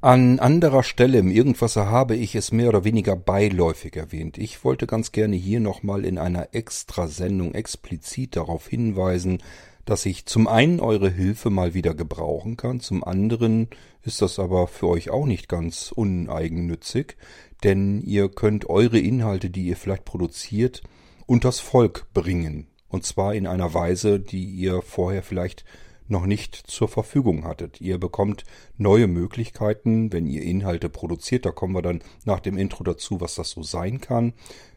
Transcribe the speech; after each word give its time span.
An 0.00 0.38
anderer 0.38 0.84
Stelle 0.84 1.18
im 1.18 1.28
Irgendwasser 1.28 1.90
habe 1.90 2.14
ich 2.14 2.36
es 2.36 2.52
mehr 2.52 2.68
oder 2.68 2.84
weniger 2.84 3.16
beiläufig 3.16 3.96
erwähnt. 3.96 4.38
Ich 4.38 4.62
wollte 4.62 4.86
ganz 4.86 5.10
gerne 5.10 5.34
hier 5.34 5.58
nochmal 5.58 6.04
in 6.04 6.18
einer 6.18 6.54
Extrasendung 6.54 7.52
explizit 7.52 8.36
darauf 8.36 8.68
hinweisen, 8.68 9.42
dass 9.86 10.06
ich 10.06 10.24
zum 10.26 10.46
einen 10.46 10.78
eure 10.78 11.10
Hilfe 11.10 11.50
mal 11.50 11.74
wieder 11.74 11.94
gebrauchen 11.94 12.56
kann, 12.56 12.78
zum 12.78 13.02
anderen 13.02 13.70
ist 14.04 14.22
das 14.22 14.38
aber 14.38 14.68
für 14.68 14.86
euch 14.86 15.10
auch 15.10 15.26
nicht 15.26 15.48
ganz 15.48 15.90
uneigennützig, 15.90 17.16
denn 17.64 18.00
ihr 18.00 18.28
könnt 18.28 18.70
eure 18.70 19.00
Inhalte, 19.00 19.50
die 19.50 19.64
ihr 19.64 19.76
vielleicht 19.76 20.04
produziert, 20.04 20.80
unters 21.26 21.58
Volk 21.58 22.06
bringen. 22.14 22.68
Und 22.88 23.04
zwar 23.04 23.34
in 23.34 23.48
einer 23.48 23.74
Weise, 23.74 24.20
die 24.20 24.44
ihr 24.44 24.80
vorher 24.80 25.24
vielleicht 25.24 25.64
noch 26.08 26.26
nicht 26.26 26.56
zur 26.56 26.88
Verfügung 26.88 27.44
hattet. 27.44 27.80
Ihr 27.80 27.98
bekommt 27.98 28.44
neue 28.76 29.06
Möglichkeiten, 29.06 30.12
wenn 30.12 30.26
ihr 30.26 30.42
Inhalte 30.42 30.88
produziert. 30.88 31.46
Da 31.46 31.50
kommen 31.50 31.74
wir 31.74 31.82
dann 31.82 32.02
nach 32.24 32.40
dem 32.40 32.58
Intro 32.58 32.84
dazu, 32.84 33.20
was 33.20 33.34
das 33.34 33.50
so 33.50 33.62
sein 33.62 34.00
kann. 34.00 34.32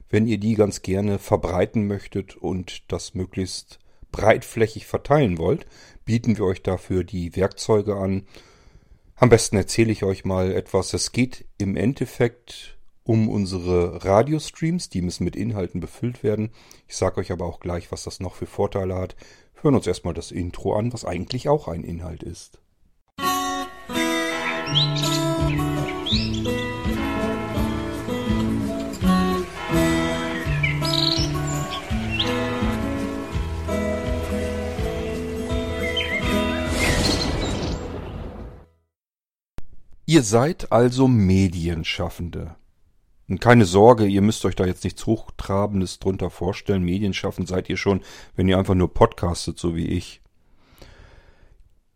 Wenn 0.09 0.27
ihr 0.27 0.37
die 0.37 0.55
ganz 0.55 0.81
gerne 0.81 1.19
verbreiten 1.19 1.87
möchtet 1.87 2.35
und 2.35 2.91
das 2.91 3.13
möglichst 3.13 3.79
breitflächig 4.11 4.85
verteilen 4.85 5.37
wollt, 5.37 5.65
bieten 6.03 6.37
wir 6.37 6.45
euch 6.45 6.61
dafür 6.61 7.03
die 7.03 7.35
Werkzeuge 7.35 7.95
an. 7.95 8.27
Am 9.15 9.29
besten 9.29 9.55
erzähle 9.55 9.91
ich 9.91 10.03
euch 10.03 10.25
mal 10.25 10.51
etwas. 10.51 10.93
Es 10.93 11.13
geht 11.13 11.45
im 11.57 11.77
Endeffekt 11.77 12.77
um 13.03 13.29
unsere 13.29 14.03
Radiostreams, 14.03 14.89
die 14.89 15.01
müssen 15.01 15.23
mit 15.23 15.35
Inhalten 15.35 15.79
befüllt 15.79 16.23
werden. 16.23 16.51
Ich 16.87 16.97
sage 16.97 17.19
euch 17.19 17.31
aber 17.31 17.45
auch 17.45 17.59
gleich, 17.59 17.91
was 17.91 18.03
das 18.03 18.19
noch 18.19 18.35
für 18.35 18.45
Vorteile 18.45 18.95
hat 18.95 19.15
hören 19.63 19.75
uns 19.75 19.87
erstmal 19.87 20.13
das 20.13 20.31
Intro 20.31 20.75
an, 20.75 20.93
was 20.93 21.05
eigentlich 21.05 21.49
auch 21.49 21.67
ein 21.67 21.83
Inhalt 21.83 22.23
ist. 22.23 22.59
Ihr 40.05 40.23
seid 40.23 40.73
also 40.73 41.07
Medienschaffende. 41.07 42.57
Und 43.27 43.39
keine 43.39 43.65
Sorge, 43.65 44.05
ihr 44.05 44.21
müsst 44.21 44.43
euch 44.45 44.55
da 44.55 44.65
jetzt 44.65 44.83
nichts 44.83 45.05
Hochtrabendes 45.05 45.99
drunter 45.99 46.29
vorstellen. 46.29 46.83
Medienschaffen 46.83 47.45
seid 47.45 47.69
ihr 47.69 47.77
schon, 47.77 48.01
wenn 48.35 48.47
ihr 48.47 48.57
einfach 48.57 48.75
nur 48.75 48.93
podcastet, 48.93 49.57
so 49.57 49.75
wie 49.75 49.87
ich. 49.87 50.21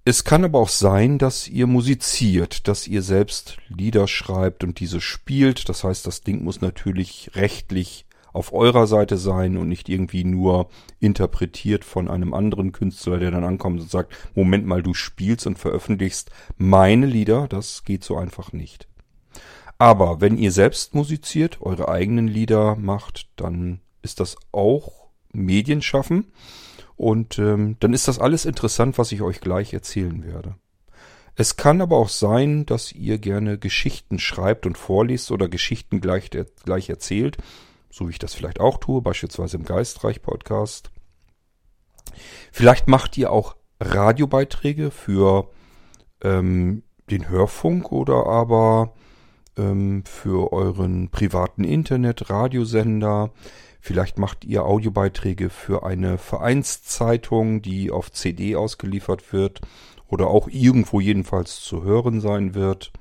Es 0.08 0.24
kann 0.24 0.46
aber 0.46 0.60
auch 0.60 0.70
sein, 0.70 1.18
dass 1.18 1.48
ihr 1.48 1.66
musiziert, 1.66 2.68
dass 2.68 2.88
ihr 2.88 3.02
selbst 3.02 3.58
Lieder 3.70 4.08
schreibt 4.08 4.64
und 4.64 4.80
diese 4.80 5.02
spielt. 5.02 5.68
Das 5.68 5.84
heißt, 5.84 6.06
das 6.06 6.22
Ding 6.22 6.44
muss 6.44 6.62
natürlich 6.62 7.32
rechtlich 7.34 8.06
auf 8.32 8.54
eurer 8.54 8.86
Seite 8.86 9.18
sein 9.18 9.58
und 9.58 9.68
nicht 9.68 9.90
irgendwie 9.90 10.24
nur 10.24 10.70
interpretiert 11.00 11.84
von 11.84 12.08
einem 12.08 12.34
anderen 12.34 12.72
Künstler, 12.72 13.18
der 13.18 13.32
dann 13.32 13.44
ankommt 13.44 13.80
und 13.82 13.90
sagt, 13.90 14.14
Moment 14.36 14.68
mal, 14.68 14.84
du 14.84 14.94
spielst 14.94 15.48
und 15.48 15.58
veröffentlichst 15.58 16.30
meine 16.58 17.08
Lieder. 17.08 17.48
Das 17.48 17.84
geht 17.84 18.04
so 18.04 18.16
einfach 18.16 18.52
nicht. 18.52 18.88
Aber 19.78 20.22
wenn 20.22 20.38
ihr 20.38 20.52
selbst 20.52 20.96
musiziert, 20.96 21.62
eure 21.62 21.90
eigenen 21.90 22.28
Lieder 22.28 22.76
macht, 22.76 23.28
dann 23.36 23.82
ist 24.02 24.20
das 24.20 24.38
auch 24.52 25.08
Medienschaffen. 25.34 26.32
Und 26.96 27.40
ähm, 27.40 27.76
dann 27.80 27.94
ist 27.94 28.08
das 28.08 28.20
alles 28.20 28.46
interessant, 28.46 28.98
was 28.98 29.12
ich 29.12 29.22
euch 29.22 29.42
gleich 29.42 29.74
erzählen 29.74 30.24
werde. 30.24 30.56
Es 31.36 31.58
kann 31.58 31.82
aber 31.82 31.98
auch 31.98 32.08
sein, 32.08 32.66
dass 32.66 32.94
ihr 32.94 33.18
gerne 33.18 33.58
Geschichten 33.58 34.20
schreibt 34.20 34.66
und 34.66 34.78
vorliest 34.78 35.32
oder 35.32 35.50
Geschichten 35.50 36.00
gleich, 36.00 36.30
gleich 36.64 36.90
erzählt, 36.90 37.38
so 37.92 38.08
wie 38.08 38.12
ich 38.12 38.20
das 38.20 38.34
vielleicht 38.34 38.62
auch 38.62 38.78
tue, 38.78 39.02
beispielsweise 39.02 39.58
im 39.58 39.66
Geistreich-Podcast. 39.66 40.92
Vielleicht 42.54 42.88
macht 42.88 43.18
ihr 43.18 43.34
auch 43.34 43.58
Radiobeiträge 43.82 44.92
für 44.92 45.50
ähm, 46.24 46.84
den 47.10 47.28
Hörfunk 47.28 47.92
oder 47.92 48.26
aber 48.26 48.94
ähm, 49.58 50.04
für 50.06 50.54
euren 50.54 51.10
privaten 51.10 51.64
Internet-Radiosender. 51.64 53.32
Vielleicht 53.80 54.18
macht 54.18 54.46
ihr 54.46 54.66
Audiobeiträge 54.66 55.50
für 55.50 55.86
eine 55.86 56.18
Vereinszeitung, 56.18 57.62
die 57.62 57.92
auf 57.92 58.12
CD 58.12 58.56
ausgeliefert 58.56 59.32
wird 59.32 59.62
oder 60.08 60.28
auch 60.28 60.48
irgendwo 60.48 61.00
jedenfalls 61.00 61.62
zu 61.62 61.84
hören 61.84 62.20
sein 62.20 62.56
wird. 62.56 62.92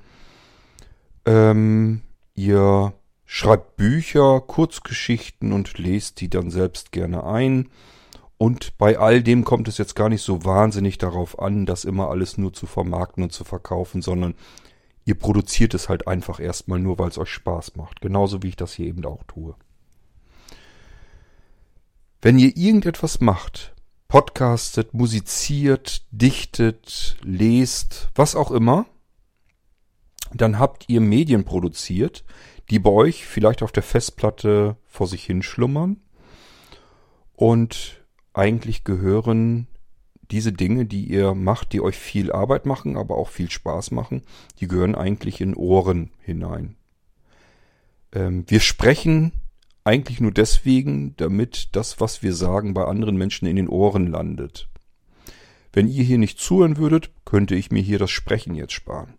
Ähm, 1.25 2.01
ihr 2.35 2.93
schreibt 3.25 3.77
Bücher, 3.77 4.41
Kurzgeschichten 4.41 5.51
und 5.51 5.77
lest 5.77 6.21
die 6.21 6.29
dann 6.29 6.51
selbst 6.51 6.91
gerne 6.91 7.23
ein. 7.23 7.69
Und 8.37 8.77
bei 8.77 8.99
all 8.99 9.23
dem 9.23 9.43
kommt 9.43 9.67
es 9.67 9.77
jetzt 9.77 9.95
gar 9.95 10.09
nicht 10.09 10.21
so 10.21 10.43
wahnsinnig 10.43 10.97
darauf 10.97 11.39
an, 11.39 11.65
das 11.65 11.85
immer 11.85 12.09
alles 12.09 12.37
nur 12.37 12.53
zu 12.53 12.65
vermarkten 12.67 13.23
und 13.23 13.31
zu 13.31 13.43
verkaufen, 13.43 14.01
sondern 14.01 14.35
Ihr 15.05 15.15
produziert 15.15 15.75
es 15.75 15.87
halt 15.87 16.07
einfach 16.07 16.39
erstmal 16.39 16.79
nur, 16.79 16.97
weil 16.97 17.09
es 17.09 17.17
euch 17.19 17.29
Spaß 17.29 17.75
macht. 17.75 18.01
Genauso 18.01 18.41
wie 18.41 18.49
ich 18.49 18.55
das 18.55 18.73
hier 18.73 18.87
eben 18.87 19.05
auch 19.05 19.23
tue. 19.23 19.55
Wenn 22.21 22.39
ihr 22.39 22.57
irgendetwas 22.57 23.21
macht, 23.21 23.75
podcastet, 24.07 24.95
musiziert, 24.95 26.05
dichtet, 26.09 27.17
lest, 27.21 28.09
was 28.15 28.35
auch 28.35 28.49
immer, 28.49 28.87
dann 30.33 30.57
habt 30.57 30.89
ihr 30.89 31.01
Medien 31.01 31.45
produziert, 31.45 32.23
die 32.71 32.79
bei 32.79 32.89
euch 32.89 33.27
vielleicht 33.27 33.61
auf 33.61 33.71
der 33.71 33.83
Festplatte 33.83 34.75
vor 34.87 35.07
sich 35.07 35.23
hin 35.23 35.43
schlummern 35.43 36.01
und 37.35 38.03
eigentlich 38.33 38.83
gehören 38.83 39.67
diese 40.31 40.53
Dinge, 40.53 40.85
die 40.85 41.05
ihr 41.05 41.33
macht, 41.33 41.73
die 41.73 41.81
euch 41.81 41.97
viel 41.97 42.31
Arbeit 42.31 42.65
machen, 42.65 42.97
aber 42.97 43.17
auch 43.17 43.29
viel 43.29 43.49
Spaß 43.49 43.91
machen, 43.91 44.23
die 44.59 44.67
gehören 44.67 44.95
eigentlich 44.95 45.41
in 45.41 45.55
Ohren 45.55 46.11
hinein. 46.19 46.75
Ähm, 48.11 48.45
wir 48.47 48.59
sprechen 48.59 49.33
eigentlich 49.83 50.19
nur 50.19 50.31
deswegen, 50.31 51.15
damit 51.17 51.75
das, 51.75 51.99
was 51.99 52.23
wir 52.23 52.33
sagen, 52.33 52.73
bei 52.73 52.85
anderen 52.85 53.17
Menschen 53.17 53.47
in 53.47 53.55
den 53.55 53.69
Ohren 53.69 54.07
landet. 54.07 54.67
Wenn 55.73 55.87
ihr 55.87 56.03
hier 56.03 56.17
nicht 56.17 56.39
zuhören 56.39 56.77
würdet, 56.77 57.11
könnte 57.25 57.53
ich 57.55 57.69
mir 57.69 57.81
hier 57.81 57.99
das 57.99 58.09
Sprechen 58.09 58.55
jetzt 58.55 58.73
sparen. 58.73 59.13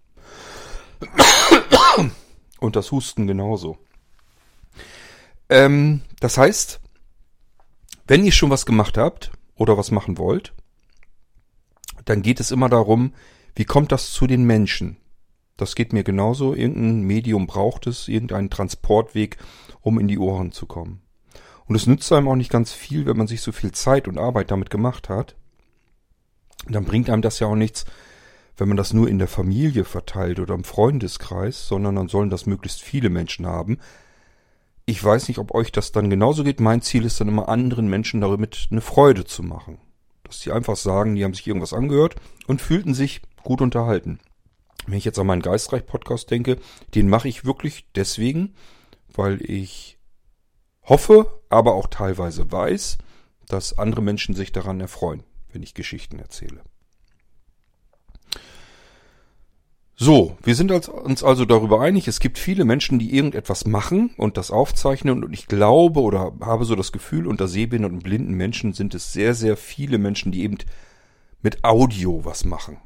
Und 2.59 2.75
das 2.75 2.91
Husten 2.91 3.27
genauso. 3.27 3.79
Ähm, 5.49 6.01
das 6.19 6.39
heißt, 6.39 6.81
wenn 8.07 8.25
ihr 8.25 8.33
schon 8.33 8.51
was 8.51 8.67
gemacht 8.67 8.97
habt 8.97 9.31
oder 9.55 9.77
was 9.77 9.91
machen 9.91 10.19
wollt, 10.19 10.55
dann 12.07 12.23
geht 12.23 12.41
es 12.41 12.51
immer 12.51 12.71
darum, 12.71 13.13
wie 13.55 13.67
kommt 13.67 13.93
das 13.93 14.11
zu 14.11 14.27
den 14.27 14.45
Menschen? 14.45 14.97
Das 15.57 15.75
geht 15.75 15.93
mir 15.93 16.05
genauso. 16.05 16.55
Irgendein 16.55 17.03
Medium 17.03 17.47
braucht 17.47 17.87
es, 17.87 18.09
irgendeinen 18.09 18.51
Transportweg, 18.51 19.39
um 19.81 19.99
in 19.99 20.09
die 20.09 20.19
Ohren 20.19 20.53
zu 20.53 20.67
kommen. 20.67 21.03
Und 21.67 21.75
es 21.75 21.87
nützt 21.87 22.13
einem 22.13 22.29
auch 22.29 22.37
nicht 22.37 22.51
ganz 22.51 22.73
viel, 22.73 23.07
wenn 23.07 23.17
man 23.17 23.27
sich 23.27 23.41
so 23.41 23.53
viel 23.53 23.73
Zeit 23.73 24.09
und 24.09 24.19
Arbeit 24.19 24.51
damit 24.51 24.71
gemacht 24.71 25.09
hat. 25.09 25.37
Dann 26.69 26.85
bringt 26.85 27.11
einem 27.11 27.23
das 27.23 27.41
ja 27.41 27.49
auch 27.49 27.57
nichts, 27.57 27.85
wenn 28.57 28.69
man 28.69 28.77
das 28.77 28.93
nur 28.93 29.09
in 29.09 29.19
der 29.19 29.29
Familie 29.29 29.85
verteilt 29.85 30.39
oder 30.39 30.55
im 30.55 30.65
Freundeskreis, 30.65 31.67
sondern 31.67 31.97
dann 31.97 32.09
sollen 32.09 32.31
das 32.31 32.47
möglichst 32.47 32.83
viele 32.83 33.11
Menschen 33.11 33.47
haben. 33.47 33.79
Ich 34.85 35.03
weiß 35.03 35.29
nicht, 35.29 35.39
ob 35.39 35.55
euch 35.55 35.73
das 35.73 35.91
dann 35.93 36.11
genauso 36.11 36.45
geht. 36.45 36.61
Mein 36.61 36.83
Ziel 36.83 37.05
ist 37.05 37.21
dann 37.21 37.29
immer 37.29 37.49
anderen 37.49 37.89
Menschen 37.89 38.21
damit 38.21 38.69
eine 38.71 38.81
Freude 38.81 39.25
zu 39.25 39.43
machen. 39.43 39.79
Dass 40.27 40.41
die 40.41 40.53
einfach 40.53 40.77
sagen, 40.77 41.15
die 41.15 41.25
haben 41.25 41.35
sich 41.35 41.47
irgendwas 41.47 41.73
angehört 41.73 42.17
und 42.47 42.61
fühlten 42.61 42.95
sich 42.95 43.23
gut 43.43 43.61
unterhalten. 43.61 44.19
Wenn 44.87 44.99
ich 44.99 45.05
jetzt 45.05 45.19
an 45.19 45.27
meinen 45.27 45.43
Geistreich-Podcast 45.43 46.31
denke, 46.31 46.59
den 46.95 47.09
mache 47.09 47.29
ich 47.29 47.45
wirklich 47.45 47.87
deswegen, 47.95 48.55
weil 49.13 49.43
ich 49.43 49.99
hoffe, 50.83 51.43
aber 51.49 51.75
auch 51.75 51.89
teilweise 51.89 52.51
weiß, 52.51 52.99
dass 53.49 53.79
andere 53.79 54.03
Menschen 54.03 54.35
sich 54.35 54.53
daran 54.53 54.81
erfreuen, 54.81 55.23
wenn 55.53 55.63
ich 55.63 55.75
Geschichten 55.75 56.19
erzähle. 56.19 56.63
So, 59.99 60.37
wir 60.43 60.55
sind 60.55 60.71
uns 60.71 61.25
also 61.25 61.47
darüber 61.47 61.81
einig, 61.81 62.07
es 62.07 62.21
gibt 62.21 62.39
viele 62.39 62.67
Menschen, 62.67 62.99
die 62.99 63.15
irgendetwas 63.15 63.65
machen 63.65 64.11
und 64.19 64.37
das 64.37 64.51
aufzeichnen 64.51 65.25
und 65.25 65.33
ich 65.33 65.47
glaube 65.47 66.03
oder 66.03 66.35
habe 66.43 66.67
so 66.67 66.75
das 66.75 66.93
Gefühl, 66.93 67.27
unter 67.27 67.49
sehbehinderten 67.49 67.97
und 67.97 68.05
blinden 68.05 68.35
Menschen 68.35 68.75
sind 68.75 68.95
es 68.95 69.15
sehr, 69.15 69.35
sehr 69.35 69.57
viele 69.57 69.97
Menschen, 69.97 70.33
die 70.33 70.43
eben 70.43 70.59
mit 71.41 71.65
Audio 71.65 72.27
was 72.27 72.45
machen. 72.45 72.77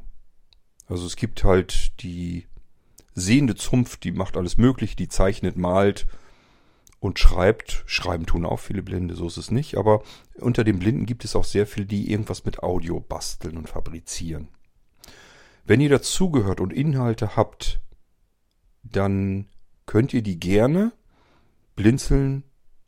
Also 0.87 1.05
es 1.05 1.17
gibt 1.17 1.43
halt 1.43 2.01
die 2.01 2.47
sehende 3.13 3.57
Zunft, 3.57 4.05
die 4.05 4.13
macht 4.13 4.37
alles 4.37 4.57
möglich, 4.57 4.95
die 4.95 5.09
zeichnet, 5.09 5.57
malt 5.57 6.07
und 7.01 7.19
schreibt. 7.19 7.83
Schreiben 7.87 8.27
tun 8.27 8.47
auch 8.47 8.61
viele 8.61 8.85
Blinde, 8.85 9.17
so 9.17 9.27
ist 9.27 9.37
es 9.37 9.51
nicht, 9.51 9.77
aber 9.77 10.05
unter 10.37 10.63
den 10.63 10.79
Blinden 10.79 11.07
gibt 11.07 11.25
es 11.25 11.35
auch 11.35 11.45
sehr 11.45 11.67
viele, 11.67 11.87
die 11.87 12.09
irgendwas 12.13 12.45
mit 12.45 12.63
Audio 12.63 13.01
basteln 13.01 13.57
und 13.57 13.69
fabrizieren. 13.69 14.47
Wenn 15.65 15.81
ihr 15.81 15.89
dazugehört 15.89 16.61
und 16.61 16.73
Inhalte 16.73 17.37
habt, 17.37 17.81
dann 18.83 19.47
könnt 19.87 20.15
ihr 20.15 20.23
die 20.23 20.39
gerne 20.39 20.93
blinzeln 21.77 22.45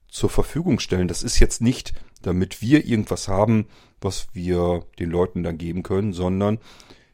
zur 0.08 0.30
Verfügung 0.30 0.78
stellen. 0.78 1.08
Das 1.08 1.22
ist 1.22 1.38
jetzt 1.38 1.60
nicht, 1.60 1.94
damit 2.22 2.62
wir 2.62 2.84
irgendwas 2.86 3.28
haben, 3.28 3.66
was 4.00 4.28
wir 4.32 4.86
den 4.98 5.10
Leuten 5.10 5.42
dann 5.42 5.58
geben 5.58 5.82
können, 5.82 6.12
sondern 6.12 6.58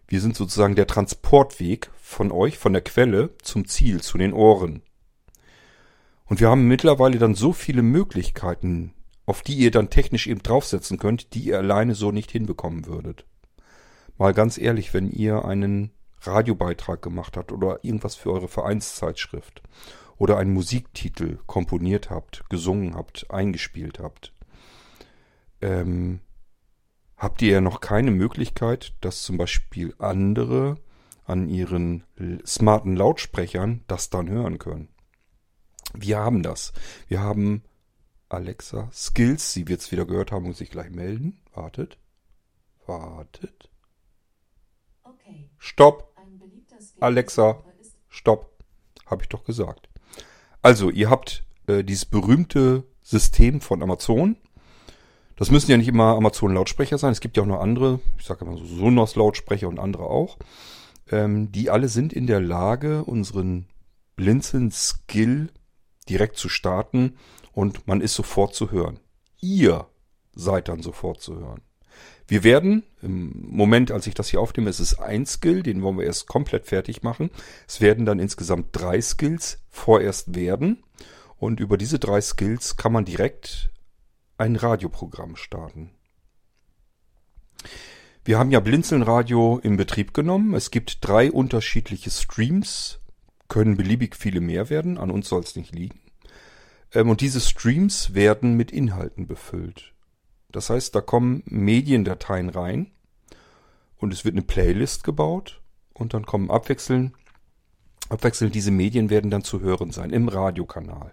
wir 0.06 0.20
sind 0.20 0.36
sozusagen 0.36 0.74
der 0.74 0.86
Transportweg 0.86 1.90
von 2.00 2.32
euch, 2.32 2.58
von 2.58 2.72
der 2.72 2.82
Quelle 2.82 3.30
zum 3.42 3.66
Ziel, 3.66 4.00
zu 4.00 4.18
den 4.18 4.32
Ohren. 4.32 4.82
Und 6.24 6.40
wir 6.40 6.48
haben 6.48 6.66
mittlerweile 6.66 7.18
dann 7.18 7.34
so 7.34 7.52
viele 7.52 7.82
Möglichkeiten, 7.82 8.94
auf 9.26 9.42
die 9.42 9.54
ihr 9.54 9.70
dann 9.70 9.90
technisch 9.90 10.26
eben 10.26 10.42
draufsetzen 10.42 10.98
könnt, 10.98 11.34
die 11.34 11.40
ihr 11.40 11.58
alleine 11.58 11.94
so 11.94 12.12
nicht 12.12 12.30
hinbekommen 12.30 12.86
würdet. 12.86 13.26
Mal 14.18 14.34
ganz 14.34 14.58
ehrlich, 14.58 14.92
wenn 14.92 15.10
ihr 15.10 15.44
einen 15.44 15.92
Radiobeitrag 16.20 17.00
gemacht 17.00 17.36
habt 17.36 17.52
oder 17.52 17.84
irgendwas 17.84 18.16
für 18.16 18.32
eure 18.32 18.48
Vereinszeitschrift 18.48 19.62
oder 20.16 20.36
einen 20.36 20.52
Musiktitel 20.52 21.38
komponiert 21.46 22.10
habt, 22.10 22.44
gesungen 22.50 22.96
habt, 22.96 23.30
eingespielt 23.30 24.00
habt, 24.00 24.34
ähm, 25.60 26.20
habt 27.16 27.42
ihr 27.42 27.52
ja 27.52 27.60
noch 27.60 27.80
keine 27.80 28.10
Möglichkeit, 28.10 28.94
dass 29.00 29.22
zum 29.22 29.38
Beispiel 29.38 29.94
andere 29.98 30.76
an 31.24 31.48
ihren 31.48 32.04
smarten 32.44 32.96
Lautsprechern 32.96 33.84
das 33.86 34.10
dann 34.10 34.28
hören 34.28 34.58
können. 34.58 34.88
Wir 35.94 36.18
haben 36.18 36.42
das. 36.42 36.72
Wir 37.06 37.20
haben 37.20 37.62
Alexa 38.28 38.90
Skills. 38.92 39.52
Sie 39.52 39.68
wird 39.68 39.80
es 39.80 39.92
wieder 39.92 40.06
gehört 40.06 40.32
haben 40.32 40.46
und 40.46 40.56
sich 40.56 40.70
gleich 40.70 40.90
melden. 40.90 41.40
Wartet. 41.54 41.98
Wartet. 42.86 43.70
Stopp. 45.58 46.14
Alexa. 47.00 47.62
Stopp. 48.08 48.50
Habe 49.06 49.22
ich 49.22 49.28
doch 49.28 49.44
gesagt. 49.44 49.88
Also, 50.62 50.90
ihr 50.90 51.08
habt 51.10 51.44
äh, 51.66 51.84
dieses 51.84 52.04
berühmte 52.04 52.84
System 53.02 53.60
von 53.60 53.82
Amazon. 53.82 54.36
Das 55.36 55.50
müssen 55.50 55.70
ja 55.70 55.76
nicht 55.76 55.88
immer 55.88 56.16
Amazon-Lautsprecher 56.16 56.98
sein. 56.98 57.12
Es 57.12 57.20
gibt 57.20 57.36
ja 57.36 57.44
auch 57.44 57.46
noch 57.46 57.60
andere, 57.60 58.00
ich 58.18 58.24
sage 58.24 58.44
immer 58.44 58.56
so 58.56 58.64
Sonos-Lautsprecher 58.64 59.68
und 59.68 59.78
andere 59.78 60.04
auch. 60.04 60.36
Ähm, 61.10 61.52
die 61.52 61.70
alle 61.70 61.88
sind 61.88 62.12
in 62.12 62.26
der 62.26 62.40
Lage, 62.40 63.04
unseren 63.04 63.66
Blinzeln-Skill 64.16 65.50
direkt 66.08 66.36
zu 66.36 66.48
starten 66.48 67.16
und 67.52 67.86
man 67.86 68.00
ist 68.00 68.14
sofort 68.14 68.54
zu 68.54 68.72
hören. 68.72 68.98
Ihr 69.40 69.86
seid 70.34 70.68
dann 70.68 70.82
sofort 70.82 71.20
zu 71.20 71.36
hören. 71.36 71.62
Wir 72.28 72.44
werden, 72.44 72.82
im 73.00 73.32
Moment, 73.48 73.90
als 73.90 74.06
ich 74.06 74.12
das 74.12 74.28
hier 74.28 74.40
aufnehme, 74.40 74.68
es 74.68 74.80
ist 74.80 74.98
ein 75.00 75.24
Skill, 75.24 75.62
den 75.62 75.82
wollen 75.82 75.96
wir 75.96 76.04
erst 76.04 76.28
komplett 76.28 76.66
fertig 76.66 77.02
machen. 77.02 77.30
Es 77.66 77.80
werden 77.80 78.04
dann 78.04 78.18
insgesamt 78.18 78.68
drei 78.72 79.00
Skills 79.00 79.58
vorerst 79.70 80.34
werden. 80.34 80.82
Und 81.38 81.58
über 81.58 81.78
diese 81.78 81.98
drei 81.98 82.20
Skills 82.20 82.76
kann 82.76 82.92
man 82.92 83.06
direkt 83.06 83.70
ein 84.36 84.56
Radioprogramm 84.56 85.36
starten. 85.36 85.90
Wir 88.26 88.38
haben 88.38 88.50
ja 88.50 88.60
Blinzeln-Radio 88.60 89.58
in 89.62 89.78
Betrieb 89.78 90.12
genommen. 90.12 90.52
Es 90.52 90.70
gibt 90.70 90.98
drei 91.00 91.32
unterschiedliche 91.32 92.10
Streams, 92.10 93.00
können 93.48 93.78
beliebig 93.78 94.14
viele 94.14 94.42
mehr 94.42 94.68
werden, 94.68 94.98
an 94.98 95.10
uns 95.10 95.30
soll 95.30 95.40
es 95.40 95.56
nicht 95.56 95.74
liegen. 95.74 95.98
Ähm, 96.92 97.08
und 97.08 97.22
diese 97.22 97.40
Streams 97.40 98.12
werden 98.12 98.54
mit 98.54 98.70
Inhalten 98.70 99.26
befüllt. 99.26 99.94
Das 100.50 100.70
heißt, 100.70 100.94
da 100.94 101.00
kommen 101.00 101.42
Mediendateien 101.46 102.48
rein 102.48 102.90
und 103.98 104.12
es 104.12 104.24
wird 104.24 104.34
eine 104.34 104.42
Playlist 104.42 105.04
gebaut 105.04 105.60
und 105.92 106.14
dann 106.14 106.24
kommen 106.24 106.50
abwechselnd, 106.50 107.12
abwechselnd 108.08 108.54
diese 108.54 108.70
Medien 108.70 109.10
werden 109.10 109.30
dann 109.30 109.44
zu 109.44 109.60
hören 109.60 109.90
sein 109.90 110.10
im 110.10 110.28
Radiokanal. 110.28 111.12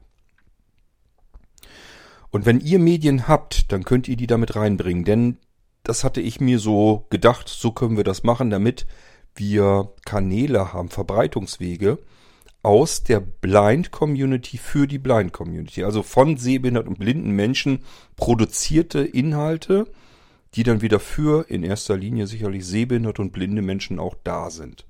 Und 2.32 2.46
wenn 2.46 2.62
ihr 2.62 2.80
Medien 2.80 3.28
habt, 3.28 3.72
dann 3.72 3.84
könnt 3.84 4.08
ihr 4.08 4.16
die 4.16 4.28
damit 4.28 4.56
reinbringen, 4.56 5.04
denn 5.04 5.38
das 5.84 6.04
hatte 6.04 6.22
ich 6.22 6.40
mir 6.40 6.60
so 6.60 7.06
gedacht, 7.10 7.50
so 7.50 7.72
können 7.72 7.98
wir 7.98 8.04
das 8.04 8.24
machen, 8.24 8.50
damit 8.50 8.88
wir 9.36 9.94
Kanäle 10.06 10.74
haben, 10.74 10.90
Verbreitungswege 10.90 12.00
aus 12.66 13.04
der 13.04 13.20
Blind 13.20 13.92
Community 13.92 14.58
für 14.58 14.88
die 14.88 14.98
Blind 14.98 15.34
Community. 15.34 15.84
Also 15.84 16.02
von 16.02 16.36
sehbehinderten 16.36 16.94
und 16.94 17.00
blinden 17.00 17.30
Menschen 17.30 17.84
produzierte 18.16 19.00
Inhalte, 19.02 19.86
die 20.56 20.64
dann 20.64 20.82
wieder 20.82 21.00
für 21.00 21.48
in 21.48 21.64
erster 21.64 21.96
Linie 21.96 22.26
sicherlich 22.26 22.66
sehbehinderte 22.66 23.22
und 23.22 23.32
blinde 23.32 23.62
Menschen 23.62 24.00
auch 24.00 24.16
da 24.24 24.50
sind. 24.50 24.88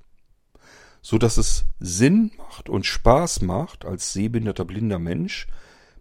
So 1.01 1.17
dass 1.17 1.35
es 1.35 1.65
Sinn 1.79 2.31
macht 2.37 2.69
und 2.69 2.85
Spaß 2.85 3.41
macht, 3.41 3.83
als 3.83 4.13
sehbehinderter 4.13 4.63
blinder 4.63 4.97
Mensch 4.97 5.47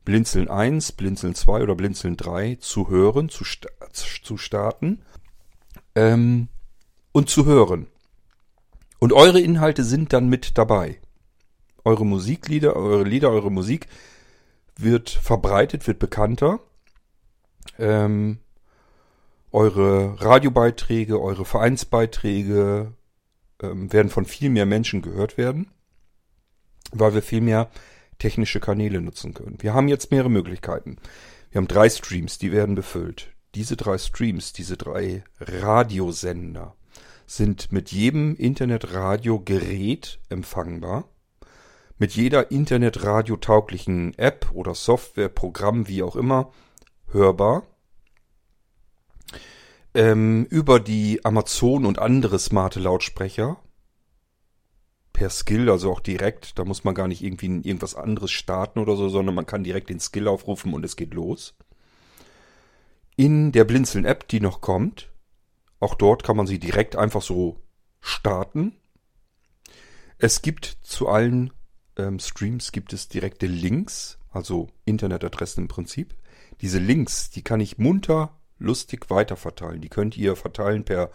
Blinzeln 0.05 0.49
1, 0.49 0.93
Blinzeln 0.93 1.35
2 1.35 1.63
oder 1.63 1.75
Blinzeln 1.75 2.17
3 2.17 2.59
zu 2.61 2.89
hören, 2.89 3.31
zu, 3.31 3.43
sta 3.43 3.69
zu 3.91 4.37
starten 4.37 5.03
ähm, 5.97 6.49
und 7.11 7.31
zu 7.31 7.47
hören. 7.47 7.89
Und 9.01 9.13
eure 9.13 9.41
Inhalte 9.41 9.83
sind 9.83 10.13
dann 10.13 10.29
mit 10.29 10.57
dabei. 10.57 11.01
Eure 11.85 12.07
Musiklieder, 12.07 12.77
eure 12.77 13.05
Lieder, 13.05 13.31
eure 13.31 13.53
Musik 13.53 13.89
wird 14.77 15.11
verbreitet, 15.11 15.87
wird 15.87 15.99
bekannter. 15.99 16.61
Ähm, 17.79 18.39
eure 19.53 20.21
Radiobeiträge, 20.21 21.21
eure 21.21 21.45
Vereinsbeiträge 21.45 22.93
ähm, 23.63 23.93
werden 23.93 24.09
von 24.09 24.25
viel 24.25 24.51
mehr 24.51 24.67
Menschen 24.67 25.03
gehört 25.03 25.37
werden, 25.39 25.71
weil 26.91 27.15
wir 27.15 27.23
viel 27.23 27.41
mehr 27.41 27.71
technische 28.19 28.61
Kanäle 28.61 29.01
nutzen 29.01 29.35
können. 29.35 29.59
Wir 29.61 29.75
haben 29.75 29.89
jetzt 29.89 30.11
mehrere 30.11 30.31
Möglichkeiten. 30.31 30.97
Wir 31.51 31.61
haben 31.61 31.69
drei 31.69 31.89
Streams, 31.89 32.39
die 32.39 32.51
werden 32.51 32.75
befüllt. 32.75 33.33
Diese 33.55 33.77
drei 33.77 33.99
Streams, 33.99 34.53
diese 34.53 34.77
drei 34.77 35.23
Radiosender 35.39 36.75
sind 37.27 37.71
mit 37.71 37.93
jedem 37.93 38.37
Internetradiogerät 38.37 40.19
empfangbar. 40.29 41.09
Mit 41.97 42.15
jeder 42.15 42.51
Internetradio-tauglichen 42.51 44.19
App 44.19 44.51
oder 44.53 44.75
Software, 44.75 45.29
Programm, 45.29 45.87
wie 45.87 46.03
auch 46.03 46.17
immer, 46.17 46.53
hörbar. 47.09 47.63
Ähm, 49.95 50.45
über 50.51 50.81
die 50.81 51.25
Amazon 51.25 51.87
und 51.87 52.01
andere 52.01 52.41
smarte 52.41 52.81
Lautsprecher 52.81 53.59
per 55.13 55.31
Skill, 55.31 55.71
also 55.71 55.93
auch 55.93 56.01
direkt. 56.01 56.59
Da 56.59 56.65
muss 56.65 56.83
man 56.83 56.97
gar 56.97 57.07
nicht 57.07 57.23
irgendwie 57.23 57.47
irgendwas 57.47 57.95
anderes 57.95 58.33
starten 58.33 58.81
oder 58.81 58.97
so, 58.97 59.09
sondern 59.09 59.37
man 59.37 59.47
kann 59.47 59.63
direkt 59.63 59.89
den 59.89 60.01
Skill 60.01 60.27
aufrufen 60.27 60.75
und 60.75 60.85
es 60.85 60.97
geht 60.97 61.15
los. 61.15 61.55
In 63.15 63.53
der 63.53 63.63
Blinzeln-App, 63.63 64.27
die 64.27 64.41
noch 64.41 64.61
kommt, 64.61 65.13
auch 65.79 65.95
dort 65.95 66.25
kann 66.25 66.37
man 66.37 66.49
sie 66.49 66.59
direkt 66.59 66.97
einfach 66.97 67.23
so 67.23 67.61
starten. 68.01 68.75
Es 70.19 70.43
gibt 70.43 70.65
zu 70.83 71.09
allen 71.09 71.53
ähm, 71.97 72.19
Streams 72.19 72.73
gibt 72.73 72.93
es 72.93 73.09
direkte 73.09 73.47
Links, 73.47 74.19
also 74.31 74.69
Internetadressen 74.85 75.65
im 75.65 75.69
Prinzip. 75.69 76.15
Diese 76.61 76.79
Links, 76.79 77.31
die 77.31 77.43
kann 77.43 77.61
ich 77.61 77.79
munter, 77.79 78.37
lustig 78.59 79.11
weiterverteilen. 79.11 79.81
Die 79.81 79.89
könnt 79.89 80.17
ihr 80.17 80.37
verteilen 80.37 80.85
per 80.85 81.11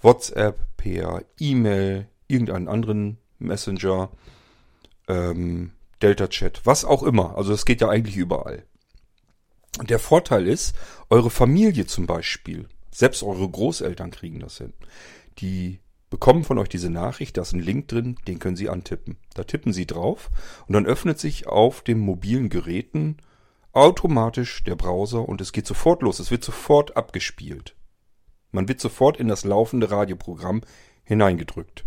WhatsApp, 0.00 0.58
per 0.76 1.22
E-Mail, 1.38 2.08
irgendeinen 2.26 2.68
anderen 2.68 3.18
Messenger, 3.38 4.10
ähm, 5.08 5.72
Delta 6.00 6.28
Chat, 6.28 6.62
was 6.64 6.84
auch 6.84 7.02
immer. 7.02 7.36
Also 7.36 7.52
es 7.52 7.64
geht 7.64 7.80
ja 7.80 7.88
eigentlich 7.88 8.16
überall. 8.16 8.64
Der 9.80 9.98
Vorteil 9.98 10.46
ist, 10.46 10.74
eure 11.08 11.30
Familie 11.30 11.86
zum 11.86 12.06
Beispiel, 12.06 12.68
selbst 12.90 13.22
eure 13.22 13.48
Großeltern 13.48 14.10
kriegen 14.10 14.40
das 14.40 14.58
hin. 14.58 14.74
Die 15.38 15.80
bekommen 16.12 16.44
von 16.44 16.58
euch 16.58 16.68
diese 16.68 16.90
Nachricht, 16.90 17.38
da 17.38 17.42
ist 17.42 17.54
ein 17.54 17.60
Link 17.60 17.88
drin, 17.88 18.16
den 18.28 18.38
können 18.38 18.54
sie 18.54 18.68
antippen. 18.68 19.16
Da 19.32 19.44
tippen 19.44 19.72
sie 19.72 19.86
drauf 19.86 20.30
und 20.68 20.74
dann 20.74 20.84
öffnet 20.84 21.18
sich 21.18 21.46
auf 21.46 21.80
den 21.80 21.98
mobilen 21.98 22.50
Geräten 22.50 23.16
automatisch 23.72 24.62
der 24.62 24.76
Browser 24.76 25.26
und 25.26 25.40
es 25.40 25.52
geht 25.52 25.66
sofort 25.66 26.02
los. 26.02 26.20
Es 26.20 26.30
wird 26.30 26.44
sofort 26.44 26.98
abgespielt. 26.98 27.74
Man 28.50 28.68
wird 28.68 28.78
sofort 28.78 29.16
in 29.16 29.26
das 29.26 29.44
laufende 29.44 29.90
Radioprogramm 29.90 30.60
hineingedrückt. 31.04 31.86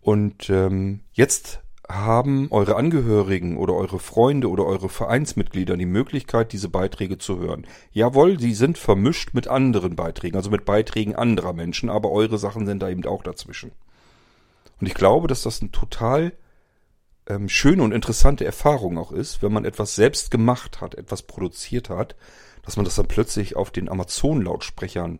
Und 0.00 0.48
ähm, 0.48 1.00
jetzt 1.12 1.60
haben 1.88 2.48
eure 2.50 2.76
Angehörigen 2.76 3.56
oder 3.56 3.74
eure 3.74 3.98
Freunde 3.98 4.48
oder 4.48 4.64
eure 4.64 4.88
Vereinsmitglieder 4.88 5.76
die 5.76 5.86
Möglichkeit, 5.86 6.52
diese 6.52 6.68
Beiträge 6.68 7.18
zu 7.18 7.38
hören. 7.38 7.66
Jawohl, 7.90 8.36
die 8.36 8.54
sind 8.54 8.78
vermischt 8.78 9.34
mit 9.34 9.48
anderen 9.48 9.96
Beiträgen, 9.96 10.36
also 10.36 10.50
mit 10.50 10.64
Beiträgen 10.64 11.16
anderer 11.16 11.52
Menschen, 11.52 11.90
aber 11.90 12.10
eure 12.10 12.38
Sachen 12.38 12.66
sind 12.66 12.82
da 12.82 12.88
eben 12.88 13.04
auch 13.04 13.22
dazwischen. 13.22 13.72
Und 14.80 14.86
ich 14.86 14.94
glaube, 14.94 15.28
dass 15.28 15.42
das 15.42 15.60
eine 15.60 15.70
total 15.70 16.32
ähm, 17.26 17.48
schöne 17.48 17.82
und 17.82 17.92
interessante 17.92 18.44
Erfahrung 18.44 18.98
auch 18.98 19.12
ist, 19.12 19.42
wenn 19.42 19.52
man 19.52 19.64
etwas 19.64 19.94
selbst 19.94 20.30
gemacht 20.30 20.80
hat, 20.80 20.94
etwas 20.94 21.22
produziert 21.22 21.90
hat, 21.90 22.16
dass 22.62 22.76
man 22.76 22.84
das 22.84 22.94
dann 22.94 23.08
plötzlich 23.08 23.56
auf 23.56 23.70
den 23.70 23.88
Amazon-Lautsprechern 23.88 25.18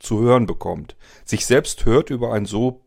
zu 0.00 0.20
hören 0.20 0.46
bekommt. 0.46 0.96
Sich 1.24 1.46
selbst 1.46 1.84
hört 1.84 2.10
über 2.10 2.32
ein 2.32 2.46
so 2.46 2.83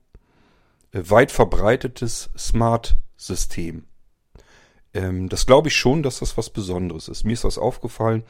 weit 0.91 1.31
verbreitetes 1.31 2.29
Smart-System. 2.37 3.85
Ähm, 4.93 5.29
das 5.29 5.45
glaube 5.45 5.67
ich 5.67 5.75
schon, 5.75 6.03
dass 6.03 6.19
das 6.19 6.37
was 6.37 6.49
Besonderes 6.49 7.07
ist. 7.07 7.23
Mir 7.23 7.33
ist 7.33 7.43
das 7.43 7.57
aufgefallen, 7.57 8.23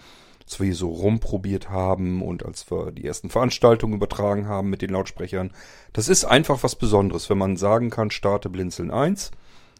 als 0.43 0.59
wir 0.59 0.65
hier 0.65 0.75
so 0.75 0.89
rumprobiert 0.89 1.69
haben 1.69 2.21
und 2.21 2.45
als 2.45 2.69
wir 2.71 2.91
die 2.91 3.05
ersten 3.05 3.29
Veranstaltungen 3.29 3.95
übertragen 3.95 4.47
haben 4.47 4.69
mit 4.69 4.81
den 4.81 4.91
Lautsprechern. 4.91 5.51
Das 5.93 6.07
ist 6.07 6.25
einfach 6.25 6.63
was 6.63 6.75
Besonderes, 6.75 7.29
wenn 7.29 7.37
man 7.37 7.57
sagen 7.57 7.89
kann, 7.89 8.11
starte 8.11 8.49
Blinzeln 8.49 8.91
1 8.91 9.31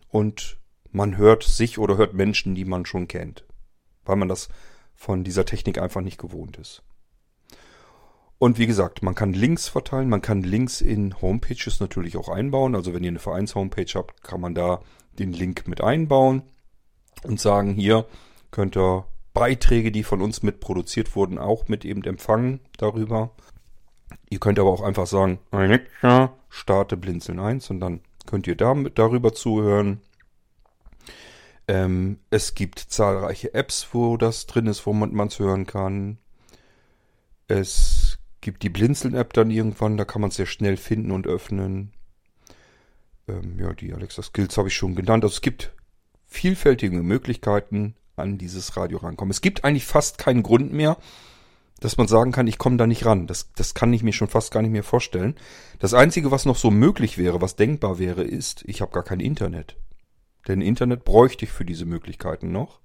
und 0.09 0.57
man 0.91 1.17
hört 1.17 1.43
sich 1.43 1.79
oder 1.79 1.97
hört 1.97 2.13
Menschen, 2.13 2.55
die 2.55 2.65
man 2.65 2.85
schon 2.85 3.07
kennt. 3.07 3.45
Weil 4.03 4.17
man 4.17 4.27
das 4.27 4.49
von 4.95 5.23
dieser 5.23 5.45
Technik 5.45 5.77
einfach 5.77 6.01
nicht 6.01 6.17
gewohnt 6.17 6.57
ist. 6.57 6.83
Und 8.39 8.59
wie 8.59 8.67
gesagt, 8.67 9.01
man 9.01 9.15
kann 9.15 9.33
Links 9.33 9.67
verteilen, 9.67 10.09
man 10.09 10.21
kann 10.21 10.43
Links 10.43 10.81
in 10.81 11.19
Homepages 11.21 11.79
natürlich 11.79 12.17
auch 12.17 12.29
einbauen. 12.29 12.75
Also 12.75 12.93
wenn 12.93 13.03
ihr 13.03 13.09
eine 13.09 13.19
Vereins-Homepage 13.19 13.91
habt, 13.95 14.23
kann 14.23 14.41
man 14.41 14.53
da 14.53 14.81
den 15.17 15.33
Link 15.33 15.67
mit 15.67 15.81
einbauen 15.81 16.43
und 17.23 17.39
sagen, 17.39 17.73
hier 17.73 18.05
könnt 18.51 18.77
ihr 18.77 19.05
Beiträge, 19.33 19.91
die 19.91 20.03
von 20.03 20.21
uns 20.21 20.43
mit 20.43 20.59
produziert 20.59 21.15
wurden, 21.15 21.39
auch 21.39 21.67
mit 21.67 21.83
eben 21.83 22.03
empfangen 22.03 22.59
darüber. 22.77 23.31
Ihr 24.29 24.39
könnt 24.39 24.59
aber 24.59 24.69
auch 24.69 24.81
einfach 24.81 25.07
sagen, 25.07 25.39
starte 26.49 26.95
Blinzeln 26.95 27.39
1 27.39 27.69
und 27.71 27.79
dann 27.79 28.01
könnt 28.25 28.47
ihr 28.47 28.55
damit 28.55 28.99
darüber 28.99 29.33
zuhören. 29.33 30.01
Ähm, 31.67 32.19
es 32.29 32.55
gibt 32.55 32.79
zahlreiche 32.79 33.53
Apps, 33.53 33.89
wo 33.91 34.15
das 34.15 34.45
drin 34.45 34.67
ist, 34.67 34.85
wo 34.85 34.93
man 34.93 35.27
es 35.27 35.39
hören 35.39 35.65
kann. 35.65 36.17
Es 37.47 37.96
gibt 38.47 38.63
die 38.63 38.69
Blinzeln-App 38.69 39.33
dann 39.33 39.51
irgendwann, 39.51 39.97
da 39.97 40.05
kann 40.05 40.21
man 40.21 40.29
es 40.29 40.37
sehr 40.37 40.45
schnell 40.45 40.77
finden 40.77 41.11
und 41.11 41.27
öffnen. 41.27 41.91
Ähm, 43.27 43.59
ja, 43.59 43.73
die 43.73 43.93
Alexa 43.93 44.23
Skills 44.23 44.57
habe 44.57 44.69
ich 44.69 44.73
schon 44.73 44.95
genannt. 44.95 45.25
Also 45.25 45.33
es 45.33 45.41
gibt 45.41 45.73
vielfältige 46.27 47.03
Möglichkeiten, 47.03 47.95
an 48.15 48.37
dieses 48.37 48.77
Radio 48.77 48.99
rankommen. 48.99 49.31
Es 49.31 49.41
gibt 49.41 49.65
eigentlich 49.65 49.85
fast 49.85 50.17
keinen 50.17 50.43
Grund 50.43 50.71
mehr, 50.71 50.95
dass 51.81 51.97
man 51.97 52.07
sagen 52.07 52.31
kann, 52.31 52.47
ich 52.47 52.57
komme 52.57 52.77
da 52.77 52.87
nicht 52.87 53.05
ran. 53.05 53.27
Das, 53.27 53.51
das 53.51 53.73
kann 53.73 53.91
ich 53.91 54.01
mir 54.01 54.13
schon 54.13 54.29
fast 54.29 54.53
gar 54.53 54.61
nicht 54.61 54.71
mehr 54.71 54.83
vorstellen. 54.83 55.35
Das 55.79 55.93
Einzige, 55.93 56.31
was 56.31 56.45
noch 56.45 56.55
so 56.55 56.71
möglich 56.71 57.17
wäre, 57.17 57.41
was 57.41 57.57
denkbar 57.57 57.99
wäre, 57.99 58.23
ist, 58.23 58.63
ich 58.65 58.79
habe 58.79 58.93
gar 58.93 59.03
kein 59.03 59.19
Internet. 59.19 59.75
Denn 60.47 60.61
Internet 60.61 61.03
bräuchte 61.03 61.43
ich 61.43 61.51
für 61.51 61.65
diese 61.65 61.85
Möglichkeiten 61.85 62.53
noch. 62.53 62.79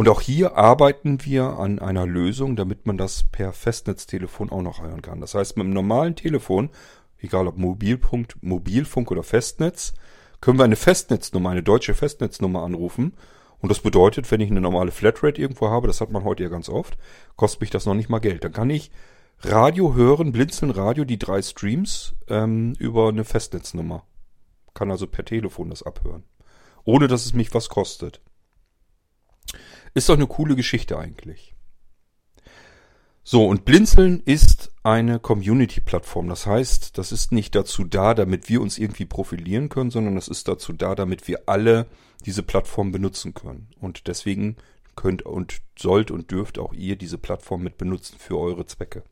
Und 0.00 0.08
auch 0.08 0.22
hier 0.22 0.56
arbeiten 0.56 1.26
wir 1.26 1.58
an 1.58 1.78
einer 1.78 2.06
Lösung, 2.06 2.56
damit 2.56 2.86
man 2.86 2.96
das 2.96 3.24
per 3.24 3.52
Festnetztelefon 3.52 4.48
auch 4.48 4.62
noch 4.62 4.80
hören 4.80 5.02
kann. 5.02 5.20
Das 5.20 5.34
heißt, 5.34 5.58
mit 5.58 5.66
einem 5.66 5.74
normalen 5.74 6.16
Telefon, 6.16 6.70
egal 7.18 7.46
ob 7.46 7.58
Mobilpunkt, 7.58 8.42
Mobilfunk 8.42 9.10
oder 9.10 9.22
Festnetz, 9.22 9.92
können 10.40 10.58
wir 10.58 10.64
eine 10.64 10.76
Festnetznummer, 10.76 11.50
eine 11.50 11.62
deutsche 11.62 11.92
Festnetznummer 11.92 12.62
anrufen. 12.62 13.12
Und 13.58 13.68
das 13.68 13.80
bedeutet, 13.80 14.30
wenn 14.30 14.40
ich 14.40 14.50
eine 14.50 14.62
normale 14.62 14.90
Flatrate 14.90 15.38
irgendwo 15.38 15.68
habe, 15.68 15.86
das 15.86 16.00
hat 16.00 16.10
man 16.10 16.24
heute 16.24 16.44
ja 16.44 16.48
ganz 16.48 16.70
oft, 16.70 16.96
kostet 17.36 17.60
mich 17.60 17.68
das 17.68 17.84
noch 17.84 17.92
nicht 17.92 18.08
mal 18.08 18.20
Geld. 18.20 18.42
Dann 18.42 18.54
kann 18.54 18.70
ich 18.70 18.90
Radio 19.40 19.94
hören, 19.94 20.32
blinzeln 20.32 20.70
Radio, 20.70 21.04
die 21.04 21.18
drei 21.18 21.42
Streams 21.42 22.14
ähm, 22.26 22.72
über 22.78 23.10
eine 23.10 23.24
Festnetznummer. 23.24 24.04
Kann 24.72 24.90
also 24.90 25.06
per 25.06 25.26
Telefon 25.26 25.68
das 25.68 25.82
abhören. 25.82 26.24
Ohne 26.84 27.06
dass 27.06 27.26
es 27.26 27.34
mich 27.34 27.52
was 27.52 27.68
kostet. 27.68 28.22
Ist 29.94 30.08
doch 30.08 30.14
eine 30.14 30.26
coole 30.26 30.56
Geschichte 30.56 30.98
eigentlich. 30.98 31.54
So, 33.22 33.46
und 33.46 33.64
Blinzeln 33.64 34.22
ist 34.24 34.72
eine 34.82 35.20
Community-Plattform. 35.20 36.28
Das 36.28 36.46
heißt, 36.46 36.96
das 36.98 37.12
ist 37.12 37.32
nicht 37.32 37.54
dazu 37.54 37.84
da, 37.84 38.14
damit 38.14 38.48
wir 38.48 38.60
uns 38.60 38.78
irgendwie 38.78 39.04
profilieren 39.04 39.68
können, 39.68 39.90
sondern 39.90 40.16
es 40.16 40.26
ist 40.26 40.48
dazu 40.48 40.72
da, 40.72 40.94
damit 40.94 41.28
wir 41.28 41.42
alle 41.46 41.86
diese 42.24 42.42
Plattform 42.42 42.92
benutzen 42.92 43.34
können. 43.34 43.68
Und 43.78 44.06
deswegen 44.06 44.56
könnt 44.96 45.22
und 45.22 45.60
sollt 45.78 46.10
und 46.10 46.30
dürft 46.30 46.58
auch 46.58 46.72
ihr 46.72 46.96
diese 46.96 47.18
Plattform 47.18 47.62
mit 47.62 47.78
benutzen 47.78 48.16
für 48.18 48.38
eure 48.38 48.66
Zwecke. 48.66 49.04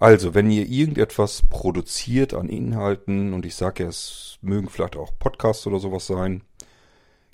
Also, 0.00 0.34
wenn 0.34 0.50
ihr 0.50 0.66
irgendetwas 0.66 1.42
produziert 1.48 2.32
an 2.32 2.48
Inhalten, 2.48 3.32
und 3.32 3.44
ich 3.44 3.56
sage 3.56 3.82
ja, 3.82 3.88
es 3.88 4.38
mögen 4.40 4.68
vielleicht 4.68 4.96
auch 4.96 5.18
Podcasts 5.18 5.66
oder 5.66 5.80
sowas 5.80 6.06
sein, 6.06 6.42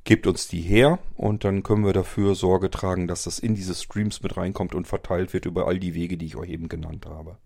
gebt 0.05 0.27
uns 0.27 0.49
die 0.49 0.61
her 0.61 0.99
und 1.17 1.45
dann 1.45 1.63
können 1.63 1.85
wir 1.85 1.93
dafür 1.93 2.35
Sorge 2.35 2.71
tragen, 2.71 3.09
dass 3.09 3.25
das 3.25 3.39
in 3.39 3.55
diese 3.55 3.75
Streams 3.75 4.23
mit 4.23 4.37
reinkommt 4.37 4.75
und 4.75 4.87
verteilt 4.87 5.33
wird 5.33 5.47
über 5.47 5.67
all 5.67 5.79
die 5.79 5.95
Wege, 5.95 6.17
die 6.17 6.27
ich 6.27 6.37
euch 6.37 6.51
eben 6.51 6.69
genannt 6.69 7.07
habe. 7.07 7.39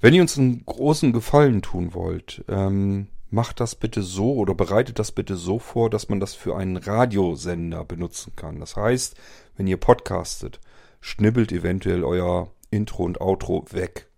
Wenn 0.00 0.12
ihr 0.12 0.20
uns 0.20 0.38
einen 0.38 0.64
großen 0.66 1.12
Gefallen 1.12 1.62
tun 1.62 1.94
wollt, 1.94 2.44
ähm, 2.48 3.08
macht 3.30 3.58
das 3.58 3.74
bitte 3.74 4.02
so 4.02 4.34
oder 4.34 4.54
bereitet 4.54 4.98
das 4.98 5.12
bitte 5.12 5.36
so 5.36 5.58
vor, 5.58 5.88
dass 5.88 6.10
man 6.10 6.20
das 6.20 6.34
für 6.34 6.56
einen 6.56 6.76
Radiosender 6.76 7.84
benutzen 7.84 8.34
kann. 8.36 8.60
Das 8.60 8.76
heißt, 8.76 9.16
wenn 9.56 9.66
ihr 9.66 9.78
podcastet, 9.78 10.60
schnibbelt 11.00 11.52
eventuell 11.52 12.04
euer 12.04 12.50
Intro 12.70 13.04
und 13.04 13.20
Outro 13.20 13.64
weg 13.70 14.08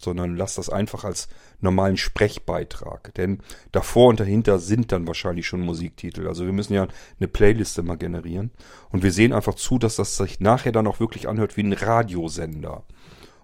sondern 0.00 0.34
lasst 0.34 0.58
das 0.58 0.70
einfach 0.70 1.04
als 1.04 1.28
normalen 1.62 1.96
Sprechbeitrag. 1.96 3.14
Denn 3.14 3.40
davor 3.72 4.08
und 4.08 4.20
dahinter 4.20 4.58
sind 4.58 4.92
dann 4.92 5.06
wahrscheinlich 5.06 5.46
schon 5.46 5.60
Musiktitel. 5.60 6.26
Also 6.26 6.44
wir 6.46 6.52
müssen 6.52 6.74
ja 6.74 6.86
eine 7.18 7.28
Playliste 7.28 7.82
mal 7.82 7.96
generieren. 7.96 8.50
Und 8.90 9.02
wir 9.02 9.12
sehen 9.12 9.32
einfach 9.32 9.54
zu, 9.54 9.78
dass 9.78 9.96
das 9.96 10.16
sich 10.16 10.40
nachher 10.40 10.72
dann 10.72 10.86
auch 10.86 11.00
wirklich 11.00 11.28
anhört 11.28 11.56
wie 11.56 11.62
ein 11.62 11.72
Radiosender. 11.72 12.84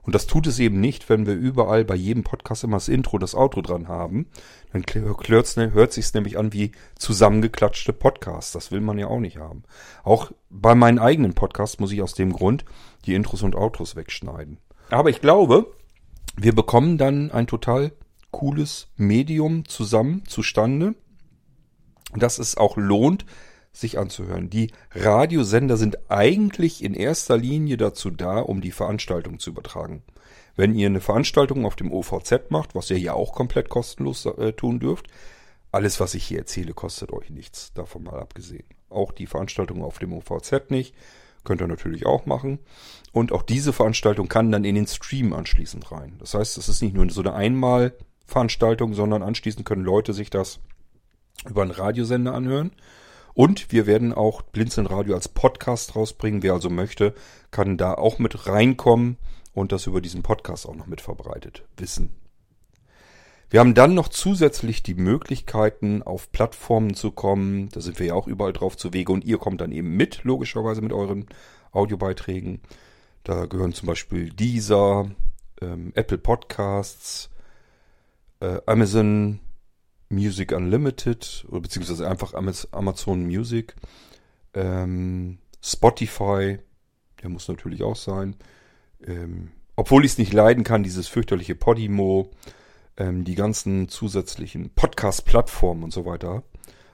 Und 0.06 0.14
das 0.14 0.28
tut 0.28 0.46
es 0.46 0.60
eben 0.60 0.80
nicht, 0.80 1.08
wenn 1.08 1.26
wir 1.26 1.34
überall 1.34 1.84
bei 1.84 1.96
jedem 1.96 2.22
Podcast 2.22 2.62
immer 2.62 2.76
das 2.76 2.88
Intro, 2.88 3.18
das 3.18 3.34
Outro 3.34 3.60
dran 3.60 3.88
haben. 3.88 4.26
Dann 4.72 4.84
hört 4.94 5.92
sich's 5.92 6.14
nämlich 6.14 6.38
an 6.38 6.52
wie 6.52 6.70
zusammengeklatschte 6.96 7.92
Podcasts. 7.92 8.52
Das 8.52 8.70
will 8.70 8.80
man 8.80 9.00
ja 9.00 9.08
auch 9.08 9.18
nicht 9.18 9.38
haben. 9.38 9.64
Auch 10.04 10.30
bei 10.48 10.76
meinen 10.76 11.00
eigenen 11.00 11.34
Podcasts 11.34 11.80
muss 11.80 11.90
ich 11.90 12.02
aus 12.02 12.14
dem 12.14 12.32
Grund 12.32 12.64
die 13.04 13.14
Intros 13.14 13.42
und 13.42 13.56
Outros 13.56 13.96
wegschneiden. 13.96 14.58
Aber 14.90 15.10
ich 15.10 15.20
glaube, 15.20 15.72
wir 16.36 16.54
bekommen 16.54 16.98
dann 16.98 17.32
ein 17.32 17.48
total 17.48 17.90
cooles 18.30 18.88
Medium 18.96 19.66
zusammen 19.66 20.24
zustande, 20.26 20.94
dass 22.14 22.38
es 22.38 22.56
auch 22.56 22.76
lohnt, 22.76 23.24
sich 23.72 23.98
anzuhören. 23.98 24.48
Die 24.48 24.70
Radiosender 24.92 25.76
sind 25.76 26.10
eigentlich 26.10 26.82
in 26.82 26.94
erster 26.94 27.36
Linie 27.36 27.76
dazu 27.76 28.10
da, 28.10 28.38
um 28.38 28.60
die 28.60 28.70
Veranstaltung 28.70 29.38
zu 29.38 29.50
übertragen. 29.50 30.02
Wenn 30.56 30.74
ihr 30.74 30.86
eine 30.86 31.02
Veranstaltung 31.02 31.66
auf 31.66 31.76
dem 31.76 31.92
OVZ 31.92 32.50
macht, 32.50 32.74
was 32.74 32.90
ihr 32.90 32.98
ja 32.98 33.12
auch 33.12 33.34
komplett 33.34 33.68
kostenlos 33.68 34.24
äh, 34.24 34.54
tun 34.54 34.80
dürft, 34.80 35.08
alles, 35.70 36.00
was 36.00 36.14
ich 36.14 36.24
hier 36.24 36.38
erzähle, 36.38 36.72
kostet 36.72 37.12
euch 37.12 37.28
nichts, 37.28 37.74
davon 37.74 38.04
mal 38.04 38.18
abgesehen. 38.18 38.64
Auch 38.88 39.12
die 39.12 39.26
Veranstaltung 39.26 39.82
auf 39.82 39.98
dem 39.98 40.14
OVZ 40.14 40.70
nicht. 40.70 40.94
Könnt 41.44 41.60
ihr 41.60 41.66
natürlich 41.66 42.06
auch 42.06 42.24
machen. 42.24 42.58
Und 43.12 43.30
auch 43.30 43.42
diese 43.42 43.74
Veranstaltung 43.74 44.28
kann 44.28 44.50
dann 44.50 44.64
in 44.64 44.74
den 44.74 44.86
Stream 44.86 45.34
anschließend 45.34 45.92
rein. 45.92 46.16
Das 46.18 46.32
heißt, 46.32 46.56
es 46.56 46.68
ist 46.68 46.82
nicht 46.82 46.94
nur 46.94 47.08
so 47.10 47.20
eine 47.20 47.34
Einmalveranstaltung, 48.26 48.94
sondern 48.94 49.22
anschließend 49.22 49.64
können 49.64 49.84
Leute 49.84 50.12
sich 50.12 50.30
das 50.30 50.60
über 51.48 51.62
einen 51.62 51.70
Radiosender 51.70 52.34
anhören. 52.34 52.72
Und 53.34 53.70
wir 53.70 53.86
werden 53.86 54.12
auch 54.12 54.42
Blinzeln 54.42 54.86
Radio 54.86 55.14
als 55.14 55.28
Podcast 55.28 55.94
rausbringen. 55.94 56.42
Wer 56.42 56.54
also 56.54 56.70
möchte, 56.70 57.14
kann 57.50 57.76
da 57.76 57.94
auch 57.94 58.18
mit 58.18 58.46
reinkommen 58.46 59.18
und 59.52 59.72
das 59.72 59.86
über 59.86 60.00
diesen 60.00 60.22
Podcast 60.22 60.66
auch 60.66 60.74
noch 60.74 60.86
mit 60.86 61.00
verbreitet 61.00 61.64
wissen. 61.76 62.14
Wir 63.48 63.60
haben 63.60 63.74
dann 63.74 63.94
noch 63.94 64.08
zusätzlich 64.08 64.82
die 64.82 64.94
Möglichkeiten, 64.94 66.02
auf 66.02 66.32
Plattformen 66.32 66.94
zu 66.94 67.12
kommen. 67.12 67.68
Da 67.68 67.80
sind 67.80 67.98
wir 68.00 68.06
ja 68.06 68.14
auch 68.14 68.26
überall 68.26 68.52
drauf 68.52 68.76
zu 68.76 68.92
Wege 68.92 69.12
und 69.12 69.24
ihr 69.24 69.38
kommt 69.38 69.60
dann 69.60 69.70
eben 69.70 69.96
mit, 69.96 70.24
logischerweise 70.24 70.80
mit 70.80 70.92
euren 70.92 71.26
Audiobeiträgen. 71.70 72.60
Da 73.22 73.46
gehören 73.46 73.72
zum 73.72 73.86
Beispiel 73.86 74.30
Deezer, 74.30 75.10
ähm, 75.60 75.92
Apple 75.94 76.18
Podcasts, 76.18 77.30
äh, 78.40 78.60
Amazon 78.66 79.40
Music 80.08 80.52
Unlimited, 80.52 81.44
oder 81.48 81.60
beziehungsweise 81.60 82.08
einfach 82.08 82.34
Amazon 82.34 83.26
Music, 83.26 83.74
ähm, 84.54 85.38
Spotify, 85.62 86.58
der 87.22 87.28
muss 87.28 87.48
natürlich 87.48 87.82
auch 87.82 87.96
sein. 87.96 88.36
Ähm, 89.04 89.50
obwohl 89.74 90.04
ich 90.04 90.12
es 90.12 90.18
nicht 90.18 90.32
leiden 90.32 90.64
kann, 90.64 90.82
dieses 90.82 91.08
fürchterliche 91.08 91.54
Podimo, 91.54 92.30
ähm, 92.96 93.24
die 93.24 93.34
ganzen 93.34 93.88
zusätzlichen 93.88 94.70
Podcast-Plattformen 94.70 95.82
und 95.84 95.92
so 95.92 96.06
weiter. 96.06 96.44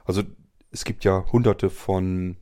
Also 0.04 0.22
es 0.70 0.84
gibt 0.84 1.04
ja 1.04 1.24
hunderte 1.30 1.70
von 1.70 2.36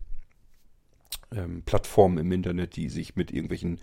ähm, 1.33 1.63
Plattformen 1.65 2.19
im 2.19 2.33
Internet, 2.33 2.77
die 2.77 2.89
sich 2.89 3.17
mit 3.17 3.31
irgendwelchen 3.33 3.81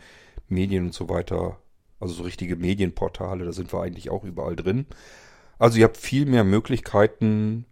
Medien 0.47 0.85
und 0.85 0.93
so 0.93 1.09
weiter, 1.09 1.59
also 1.99 2.13
so 2.13 2.23
richtige 2.23 2.55
Medienportale, 2.55 3.45
da 3.45 3.51
sind 3.51 3.73
wir 3.73 3.81
eigentlich 3.81 4.09
auch 4.09 4.23
überall 4.23 4.55
drin. 4.55 4.85
Also 5.59 5.79
ihr 5.79 5.85
habt 5.85 5.97
viel 5.97 6.25
mehr 6.25 6.43
Möglichkeiten, 6.43 7.65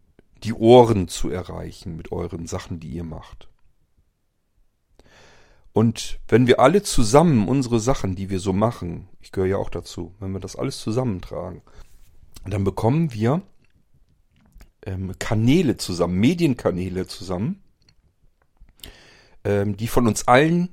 die 0.44 0.53
Ohren 0.53 1.08
zu 1.08 1.29
erreichen 1.29 1.96
mit 1.96 2.12
euren 2.12 2.48
Sachen, 2.48 2.79
die 2.79 2.89
ihr 2.89 3.03
macht. 3.03 3.50
Und 5.74 6.20
wenn 6.27 6.48
wir 6.48 6.60
alle 6.60 6.84
zusammen 6.84 7.48
unsere 7.48 7.79
Sachen, 7.79 8.15
die 8.15 8.29
wir 8.29 8.39
so 8.39 8.53
machen, 8.53 9.10
ich 9.22 9.32
gehöre 9.32 9.50
ja 9.50 9.58
auch 9.58 9.70
dazu, 9.70 10.15
wenn 10.20 10.32
wir 10.32 10.39
das 10.39 10.55
alles 10.55 10.79
zusammentragen, 10.79 11.62
dann 12.46 12.63
bekommen 12.63 13.13
wir 13.13 13.41
ähm, 14.86 15.13
Kanäle 15.20 15.77
zusammen, 15.77 16.20
Medienkanäle 16.20 17.08
zusammen, 17.08 17.62
ähm, 19.44 19.75
die 19.75 19.88
von 19.88 20.08
uns 20.08 20.27
allen 20.27 20.70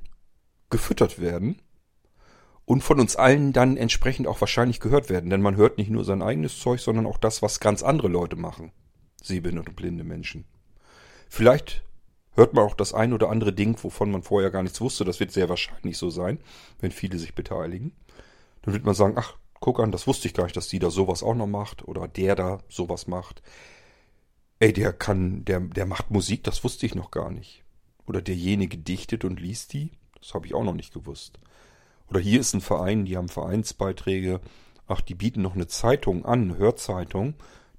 gefüttert 0.70 1.18
werden 1.18 1.61
und 2.64 2.82
von 2.82 3.00
uns 3.00 3.16
allen 3.16 3.52
dann 3.52 3.76
entsprechend 3.76 4.26
auch 4.26 4.40
wahrscheinlich 4.40 4.80
gehört 4.80 5.10
werden. 5.10 5.30
Denn 5.30 5.42
man 5.42 5.56
hört 5.56 5.78
nicht 5.78 5.90
nur 5.90 6.04
sein 6.04 6.22
eigenes 6.22 6.58
Zeug, 6.58 6.80
sondern 6.80 7.06
auch 7.06 7.18
das, 7.18 7.42
was 7.42 7.60
ganz 7.60 7.82
andere 7.82 8.08
Leute 8.08 8.36
machen. 8.36 8.72
Sehbehinderte 9.22 9.70
und 9.70 9.76
blinde 9.76 10.04
Menschen. 10.04 10.44
Vielleicht 11.28 11.82
hört 12.34 12.54
man 12.54 12.64
auch 12.64 12.74
das 12.74 12.94
ein 12.94 13.12
oder 13.12 13.30
andere 13.30 13.52
Ding, 13.52 13.76
wovon 13.82 14.10
man 14.10 14.22
vorher 14.22 14.50
gar 14.50 14.62
nichts 14.62 14.80
wusste. 14.80 15.04
Das 15.04 15.20
wird 15.20 15.32
sehr 15.32 15.48
wahrscheinlich 15.48 15.98
so 15.98 16.10
sein, 16.10 16.38
wenn 16.80 16.90
viele 16.90 17.18
sich 17.18 17.34
beteiligen. 17.34 17.92
Dann 18.62 18.74
wird 18.74 18.84
man 18.84 18.94
sagen, 18.94 19.14
ach, 19.16 19.36
guck 19.60 19.80
an, 19.80 19.92
das 19.92 20.06
wusste 20.06 20.28
ich 20.28 20.34
gar 20.34 20.44
nicht, 20.44 20.56
dass 20.56 20.68
die 20.68 20.78
da 20.78 20.90
sowas 20.90 21.22
auch 21.22 21.34
noch 21.34 21.46
macht 21.46 21.86
oder 21.86 22.08
der 22.08 22.34
da 22.36 22.58
sowas 22.68 23.06
macht. 23.06 23.42
Ey, 24.58 24.72
der 24.72 24.92
kann, 24.92 25.44
der, 25.44 25.60
der 25.60 25.86
macht 25.86 26.10
Musik, 26.10 26.44
das 26.44 26.62
wusste 26.62 26.86
ich 26.86 26.94
noch 26.94 27.10
gar 27.10 27.30
nicht. 27.30 27.64
Oder 28.06 28.22
derjenige 28.22 28.78
dichtet 28.78 29.24
und 29.24 29.40
liest 29.40 29.72
die, 29.72 29.90
das 30.20 30.34
habe 30.34 30.46
ich 30.46 30.54
auch 30.54 30.64
noch 30.64 30.74
nicht 30.74 30.92
gewusst. 30.92 31.38
Oder 32.12 32.20
hier 32.20 32.40
ist 32.40 32.52
ein 32.52 32.60
Verein, 32.60 33.06
die 33.06 33.16
haben 33.16 33.30
Vereinsbeiträge. 33.30 34.42
Ach, 34.86 35.00
die 35.00 35.14
bieten 35.14 35.40
noch 35.40 35.54
eine 35.54 35.66
Zeitung 35.66 36.26
an, 36.26 36.58
Hörzeitung. 36.58 37.32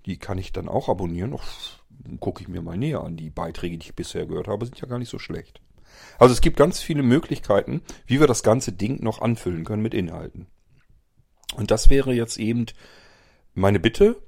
Die 0.07 0.17
kann 0.17 0.39
ich 0.39 0.51
dann 0.51 0.67
auch 0.67 0.89
abonnieren. 0.89 1.37
gucke 2.19 2.41
ich 2.41 2.47
mir 2.47 2.63
mal 2.63 2.75
näher 2.75 3.01
an. 3.03 3.15
Die 3.15 3.29
Beiträge, 3.29 3.77
die 3.77 3.89
ich 3.89 3.95
bisher 3.95 4.25
gehört 4.25 4.47
habe, 4.47 4.65
sind 4.65 4.81
ja 4.81 4.87
gar 4.87 4.97
nicht 4.97 5.11
so 5.11 5.19
schlecht. 5.19 5.61
Also 6.17 6.33
es 6.33 6.41
gibt 6.41 6.57
ganz 6.57 6.81
viele 6.81 7.03
Möglichkeiten, 7.03 7.83
wie 8.07 8.19
wir 8.19 8.25
das 8.25 8.41
ganze 8.41 8.71
Ding 8.71 9.03
noch 9.03 9.21
anfüllen 9.21 9.65
können 9.65 9.83
mit 9.83 9.93
Inhalten. 9.93 10.47
Und 11.55 11.69
das 11.69 11.91
wäre 11.91 12.11
jetzt 12.11 12.39
eben 12.39 12.65
meine 13.53 13.79
Bitte, 13.79 14.19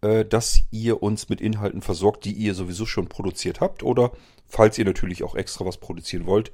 äh, 0.00 0.24
dass 0.24 0.62
ihr 0.70 1.02
uns 1.02 1.28
mit 1.28 1.42
Inhalten 1.42 1.82
versorgt, 1.82 2.24
die 2.24 2.32
ihr 2.32 2.54
sowieso 2.54 2.86
schon 2.86 3.10
produziert 3.10 3.60
habt. 3.60 3.82
Oder 3.82 4.12
falls 4.46 4.78
ihr 4.78 4.86
natürlich 4.86 5.22
auch 5.22 5.34
extra 5.34 5.66
was 5.66 5.76
produzieren 5.76 6.24
wollt, 6.24 6.52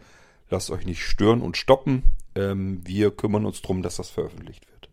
lasst 0.51 0.73
euch 0.73 0.85
nicht 0.85 1.05
stören 1.05 1.43
und 1.43 1.57
stoppen. 1.57 2.03
Ähm, 2.39 2.87
wir 2.87 3.11
kümmern 3.11 3.45
uns 3.45 3.61
darum, 3.63 3.83
dass 3.83 3.97
das 3.97 4.11
veröffentlicht 4.11 4.71
wird. 4.71 4.89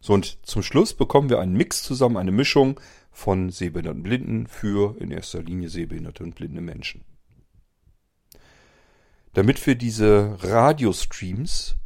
So, 0.00 0.14
und 0.14 0.38
zum 0.46 0.62
Schluss 0.62 0.94
bekommen 0.94 1.28
wir 1.28 1.38
einen 1.38 1.52
Mix 1.52 1.82
zusammen, 1.82 2.16
eine 2.16 2.32
Mischung 2.32 2.80
von 3.12 3.50
sehbehinderten 3.50 4.02
Blinden 4.02 4.46
für 4.46 4.96
in 4.98 5.10
erster 5.10 5.42
Linie 5.42 5.68
sehbehinderte 5.68 6.24
und 6.24 6.34
blinde 6.34 6.62
Menschen. 6.62 7.04
Damit 9.34 9.64
wir 9.66 9.74
diese 9.74 10.38
Radiostreams 10.40 11.76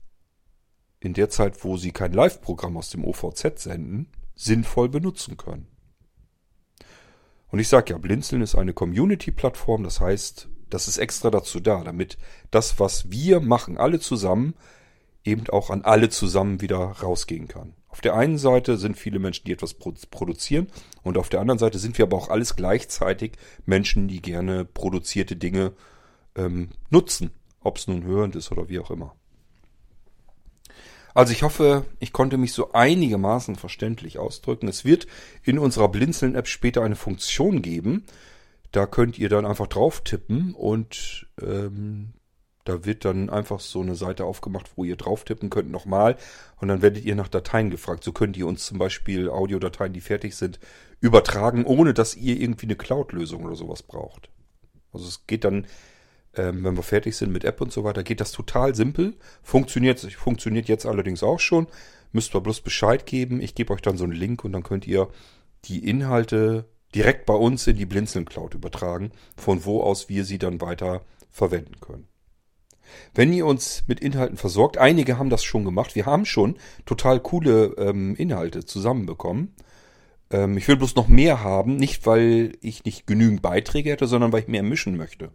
in 1.01 1.15
der 1.15 1.29
Zeit, 1.29 1.65
wo 1.65 1.77
sie 1.77 1.91
kein 1.91 2.13
Live-Programm 2.13 2.77
aus 2.77 2.91
dem 2.91 3.05
OVZ 3.05 3.59
senden, 3.59 4.09
sinnvoll 4.37 4.89
benutzen 4.89 5.37
können. 5.37 5.67
Und 7.49 7.59
ich 7.59 7.69
sage 7.69 7.93
ja, 7.93 7.99
Blinzeln 7.99 8.43
ist 8.43 8.55
eine 8.55 8.73
Community-Plattform, 8.73 9.83
das 9.83 10.01
heißt, 10.01 10.49
das 10.71 10.89
ist 10.89 10.99
extra 10.99 11.31
dazu 11.31 11.61
da, 11.61 11.83
damit 11.83 12.19
das, 12.51 12.79
was 12.81 13.11
wir 13.11 13.41
machen, 13.41 13.79
alle 13.79 14.01
zusammen, 14.01 14.55
eben 15.25 15.49
auch 15.49 15.71
an 15.71 15.83
alle 15.83 16.09
zusammen 16.11 16.61
wieder 16.61 16.79
rausgehen 16.79 17.49
kann. 17.49 17.75
Auf 17.89 18.01
der 18.01 18.15
einen 18.15 18.39
Seite 18.39 18.77
sind 18.77 18.99
viele 18.99 19.19
Menschen, 19.19 19.45
die 19.47 19.53
etwas 19.53 19.75
produzieren 19.75 20.67
und 21.03 21.17
auf 21.17 21.29
der 21.29 21.41
anderen 21.41 21.59
Seite 21.59 21.79
sind 21.79 21.97
wir 21.97 22.07
aber 22.07 22.17
auch 22.17 22.29
alles 22.29 22.57
gleichzeitig 22.57 23.33
Menschen, 23.67 24.09
die 24.09 24.21
gerne 24.21 24.65
produzierte 24.65 25.37
Dinge 25.37 25.73
ähm, 26.35 26.71
nutzen, 26.91 27.31
ob 27.61 27.79
es 27.79 27.87
nun 27.87 28.05
hörend 28.05 28.37
ist 28.37 28.51
oder 28.51 28.69
wie 28.69 28.81
auch 28.81 28.91
immer. 28.91 29.15
Also 31.15 31.33
ich 31.33 31.45
hoffe, 31.45 31.87
ich 32.01 32.13
konnte 32.13 32.37
mich 32.37 32.53
so 32.53 32.73
einigermaßen 32.73 33.55
verständlich 33.55 34.19
ausdrücken. 34.19 34.67
Es 34.67 34.85
wird 34.85 35.07
in 35.45 35.61
unserer 35.61 35.89
Blinzeln-App 35.89 36.49
später 36.49 36.83
eine 36.83 36.97
Funktion 36.97 37.63
geben. 37.63 38.05
Da 38.75 38.87
könnt 38.87 39.19
ihr 39.21 39.29
dann 39.29 39.47
einfach 39.47 39.69
drauf 39.69 40.01
tippen 40.03 40.53
und 40.53 41.29
ähm, 41.41 42.15
da 42.65 42.85
wird 42.85 43.05
dann 43.05 43.31
einfach 43.31 43.61
so 43.61 43.83
eine 43.83 43.95
Seite 43.95 44.25
aufgemacht, 44.25 44.73
wo 44.75 44.83
ihr 44.83 44.97
drauf 44.97 45.25
tippen 45.25 45.49
könnt 45.49 45.71
nochmal 45.71 46.17
und 46.57 46.67
dann 46.67 46.83
werdet 46.83 47.05
ihr 47.05 47.15
nach 47.15 47.29
Dateien 47.29 47.71
gefragt. 47.71 48.03
So 48.03 48.11
könnt 48.11 48.37
ihr 48.37 48.49
uns 48.49 48.67
zum 48.67 48.79
Beispiel 48.79 49.29
Audiodateien, 49.29 49.93
die 49.93 50.01
fertig 50.01 50.35
sind, 50.35 50.59
übertragen, 51.01 51.65
ohne 51.65 51.95
dass 51.95 52.17
ihr 52.17 52.41
irgendwie 52.41 52.67
eine 52.67 52.75
Cloud-Lösung 52.75 53.45
oder 53.45 53.55
sowas 53.55 53.85
braucht. 53.85 54.29
Also 54.93 55.07
es 55.07 55.25
geht 55.29 55.45
dann 55.45 55.67
ähm, 56.37 56.65
wenn 56.65 56.77
wir 56.77 56.83
fertig 56.83 57.17
sind 57.17 57.33
mit 57.33 57.45
App 57.45 57.61
und 57.61 57.73
so 57.73 57.85
weiter, 57.85 58.03
geht 58.03 58.21
das 58.21 58.33
total 58.33 58.75
simpel. 58.75 59.15
Funktioniert, 59.45 60.01
funktioniert 60.01 60.67
jetzt 60.67 60.85
allerdings 60.85 61.23
auch 61.23 61.39
schon. 61.39 61.69
Müsst 62.11 62.35
ihr 62.35 62.41
bloß 62.41 62.61
Bescheid 62.63 63.07
geben. 63.07 63.41
Ich 63.41 63.55
gebe 63.55 63.73
euch 63.73 63.83
dann 63.83 63.97
so 63.97 64.03
einen 64.03 64.15
Link 64.15 64.45
und 64.45 64.51
dann 64.51 64.65
könnt 64.65 64.87
ihr 64.89 65.09
die 65.67 65.89
Inhalte 65.89 66.65
direkt 66.95 67.27
bei 67.27 67.35
uns 67.35 67.67
in 67.67 67.77
die 67.77 67.87
Blinzeln 67.87 68.25
Cloud 68.25 68.55
übertragen, 68.55 69.11
von 69.37 69.65
wo 69.65 69.83
aus 69.83 70.09
wir 70.09 70.25
sie 70.25 70.39
dann 70.39 70.61
weiter 70.61 71.03
verwenden 71.31 71.81
können. 71.81 72.07
Wenn 73.15 73.33
ihr 73.33 73.47
uns 73.47 73.85
mit 73.87 74.01
Inhalten 74.01 74.37
versorgt, 74.37 74.79
einige 74.79 75.19
haben 75.19 75.31
das 75.31 75.45
schon 75.45 75.65
gemacht, 75.65 75.95
wir 75.95 76.07
haben 76.07 76.27
schon 76.27 76.57
total 76.85 77.21
coole 77.21 77.75
ähm, 77.79 78.15
Inhalte 78.17 78.65
zusammenbekommen. 78.65 79.55
Ähm, 80.31 80.57
ich 80.57 80.69
will 80.69 80.77
bloß 80.77 80.95
noch 80.95 81.09
mehr 81.09 81.43
haben, 81.43 81.77
nicht 81.77 82.07
weil 82.07 82.53
ich 82.61 82.85
nicht 82.85 83.07
genügend 83.07 83.43
Beiträge 83.43 83.91
hätte, 83.91 84.07
sondern 84.07 84.33
weil 84.33 84.43
ich 84.43 84.49
mehr 84.49 84.63
mischen 84.63 84.97
möchte. 84.97 85.31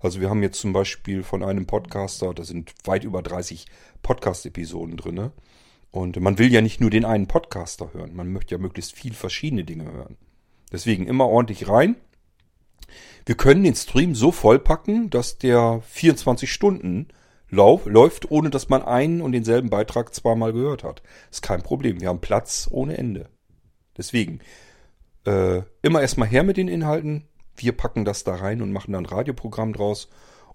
Also 0.00 0.20
wir 0.20 0.30
haben 0.30 0.42
jetzt 0.42 0.60
zum 0.60 0.72
Beispiel 0.72 1.22
von 1.22 1.42
einem 1.42 1.66
Podcaster, 1.66 2.34
da 2.34 2.44
sind 2.44 2.72
weit 2.84 3.04
über 3.04 3.22
30 3.22 3.66
Podcast-Episoden 4.02 4.96
drin. 4.96 5.30
Und 5.90 6.18
man 6.20 6.38
will 6.38 6.50
ja 6.50 6.60
nicht 6.60 6.80
nur 6.80 6.90
den 6.90 7.04
einen 7.04 7.28
Podcaster 7.28 7.92
hören, 7.92 8.16
man 8.16 8.32
möchte 8.32 8.54
ja 8.54 8.58
möglichst 8.58 8.94
viel 8.94 9.12
verschiedene 9.12 9.64
Dinge 9.64 9.92
hören. 9.92 10.16
Deswegen 10.72 11.06
immer 11.06 11.28
ordentlich 11.28 11.68
rein. 11.68 11.96
Wir 13.26 13.36
können 13.36 13.62
den 13.62 13.74
Stream 13.74 14.14
so 14.14 14.32
vollpacken, 14.32 15.10
dass 15.10 15.38
der 15.38 15.80
24 15.86 16.50
Stunden 16.50 17.08
lauf, 17.50 17.86
läuft, 17.86 18.30
ohne 18.30 18.50
dass 18.50 18.68
man 18.68 18.82
einen 18.82 19.20
und 19.20 19.32
denselben 19.32 19.70
Beitrag 19.70 20.14
zweimal 20.14 20.52
gehört 20.52 20.82
hat. 20.82 21.02
Ist 21.30 21.42
kein 21.42 21.62
Problem. 21.62 22.00
Wir 22.00 22.08
haben 22.08 22.20
Platz 22.20 22.68
ohne 22.70 22.96
Ende. 22.96 23.28
Deswegen 23.96 24.40
äh, 25.24 25.62
immer 25.82 26.00
erstmal 26.00 26.28
her 26.28 26.42
mit 26.42 26.56
den 26.56 26.68
Inhalten, 26.68 27.28
wir 27.56 27.72
packen 27.72 28.04
das 28.04 28.24
da 28.24 28.34
rein 28.34 28.62
und 28.62 28.72
machen 28.72 28.92
dann 28.92 29.04
ein 29.04 29.12
Radioprogramm 29.14 29.74
draus 29.74 30.08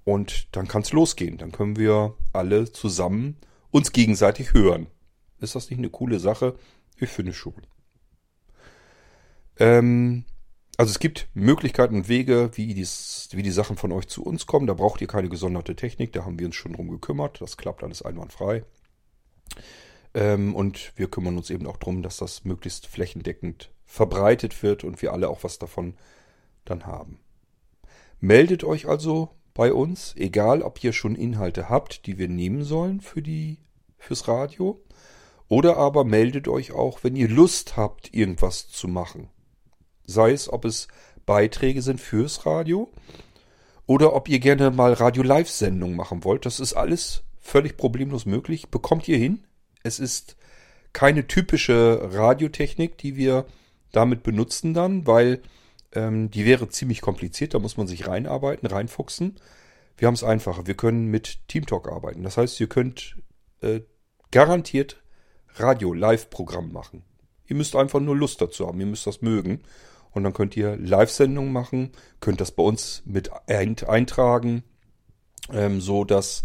und 0.04 0.56
dann 0.56 0.68
kann 0.68 0.82
es 0.82 0.92
losgehen. 0.92 1.38
Dann 1.38 1.52
können 1.52 1.78
wir 1.78 2.16
alle 2.34 2.72
zusammen 2.72 3.38
uns 3.70 3.92
gegenseitig 3.92 4.54
hören. 4.54 4.88
Ist 5.40 5.56
das 5.56 5.70
nicht 5.70 5.78
eine 5.78 5.90
coole 5.92 6.20
Sache? 6.20 6.56
Ich 6.98 7.10
finde 7.10 7.34
schon. 7.34 7.54
Ähm, 9.60 10.26
also 10.78 10.92
es 10.92 11.00
gibt 11.00 11.28
Möglichkeiten 11.34 11.96
und 11.96 12.08
Wege, 12.08 12.52
wie, 12.54 12.74
dies, 12.74 13.30
wie 13.32 13.42
die 13.42 13.52
Sachen 13.52 13.78
von 13.78 13.92
euch 13.92 14.08
zu 14.08 14.24
uns 14.24 14.46
kommen. 14.46 14.68
Da 14.68 14.74
braucht 14.74 15.02
ihr 15.02 15.08
keine 15.08 15.30
gesonderte 15.30 15.76
Technik, 15.76 16.14
da 16.14 16.24
haben 16.24 16.38
wir 16.38 16.46
uns 16.46 16.56
schon 16.56 16.74
drum 16.74 16.90
gekümmert. 16.90 17.42
Das 17.42 17.58
klappt 17.58 17.84
alles 17.84 18.04
einwandfrei. 18.04 18.64
Ähm, 20.14 20.56
und 20.56 20.94
wir 20.96 21.10
kümmern 21.10 21.38
uns 21.38 21.50
eben 21.50 21.66
auch 21.66 21.78
darum, 21.78 22.04
dass 22.04 22.18
das 22.18 22.46
möglichst 22.46 22.88
flächendeckend 22.88 23.72
verbreitet 23.86 24.62
wird 24.62 24.84
und 24.84 25.02
wir 25.02 25.14
alle 25.14 25.30
auch 25.30 25.44
was 25.44 25.58
davon 25.58 25.96
dann 26.66 26.86
haben. 26.86 27.20
Meldet 28.20 28.64
euch 28.64 28.88
also 28.88 29.30
bei 29.54 29.74
uns, 29.74 30.16
egal 30.16 30.62
ob 30.62 30.84
ihr 30.84 30.94
schon 30.94 31.16
Inhalte 31.16 31.70
habt, 31.70 32.06
die 32.06 32.20
wir 32.20 32.28
nehmen 32.28 32.64
sollen 32.64 33.02
für 33.02 33.24
die, 33.24 33.58
fürs 33.98 34.28
Radio, 34.28 34.84
oder 35.48 35.78
aber 35.78 36.04
meldet 36.04 36.48
euch 36.48 36.72
auch, 36.72 37.04
wenn 37.04 37.16
ihr 37.16 37.30
Lust 37.30 37.78
habt, 37.78 38.14
irgendwas 38.14 38.68
zu 38.68 38.88
machen. 38.88 39.30
Sei 40.08 40.32
es, 40.32 40.52
ob 40.52 40.66
es 40.66 40.88
Beiträge 41.28 41.84
sind 41.84 42.02
fürs 42.02 42.46
Radio 42.46 42.92
oder 43.86 44.14
ob 44.16 44.28
ihr 44.30 44.40
gerne 44.40 44.72
mal 44.72 44.94
Radio-Live-Sendungen 44.94 45.96
machen 45.96 46.24
wollt. 46.24 46.46
Das 46.46 46.60
ist 46.60 46.74
alles 46.74 47.24
völlig 47.40 47.78
problemlos 47.78 48.26
möglich. 48.26 48.70
Bekommt 48.70 49.08
ihr 49.08 49.18
hin. 49.18 49.46
Es 49.84 50.00
ist 50.00 50.38
keine 50.94 51.28
typische 51.28 52.10
Radiotechnik, 52.14 52.98
die 52.98 53.16
wir 53.16 53.46
damit 53.92 54.24
benutzen 54.24 54.74
dann, 54.74 55.06
weil 55.06 55.42
ähm, 55.94 56.32
die 56.32 56.46
wäre 56.46 56.70
ziemlich 56.70 57.02
kompliziert, 57.02 57.54
da 57.54 57.60
muss 57.60 57.78
man 57.78 57.88
sich 57.88 58.08
reinarbeiten, 58.08 58.68
reinfuchsen. 58.68 59.40
Wir 59.98 60.08
haben 60.08 60.16
es 60.16 60.24
einfacher. 60.24 60.68
Wir 60.68 60.76
können 60.76 61.08
mit 61.08 61.48
TeamTalk 61.48 61.88
arbeiten. 61.88 62.24
Das 62.24 62.38
heißt, 62.38 62.60
ihr 62.60 62.68
könnt 62.68 63.18
äh, 63.62 63.82
garantiert 64.32 65.02
Radio-Live-Programm 65.56 66.72
machen. 66.72 67.04
Ihr 67.48 67.56
müsst 67.56 67.76
einfach 67.76 68.00
nur 68.00 68.16
Lust 68.16 68.42
dazu 68.42 68.68
haben. 68.68 68.80
Ihr 68.80 68.86
müsst 68.86 69.08
das 69.08 69.22
mögen. 69.22 69.62
Und 70.12 70.24
dann 70.24 70.34
könnt 70.34 70.58
ihr 70.58 70.78
Live-Sendungen 70.78 71.52
machen, 71.52 71.92
könnt 72.20 72.42
das 72.42 72.52
bei 72.52 72.64
uns 72.64 73.04
mit 73.06 73.32
eintragen, 73.48 74.64
ähm, 75.54 75.82
so 75.82 76.04
dass 76.04 76.44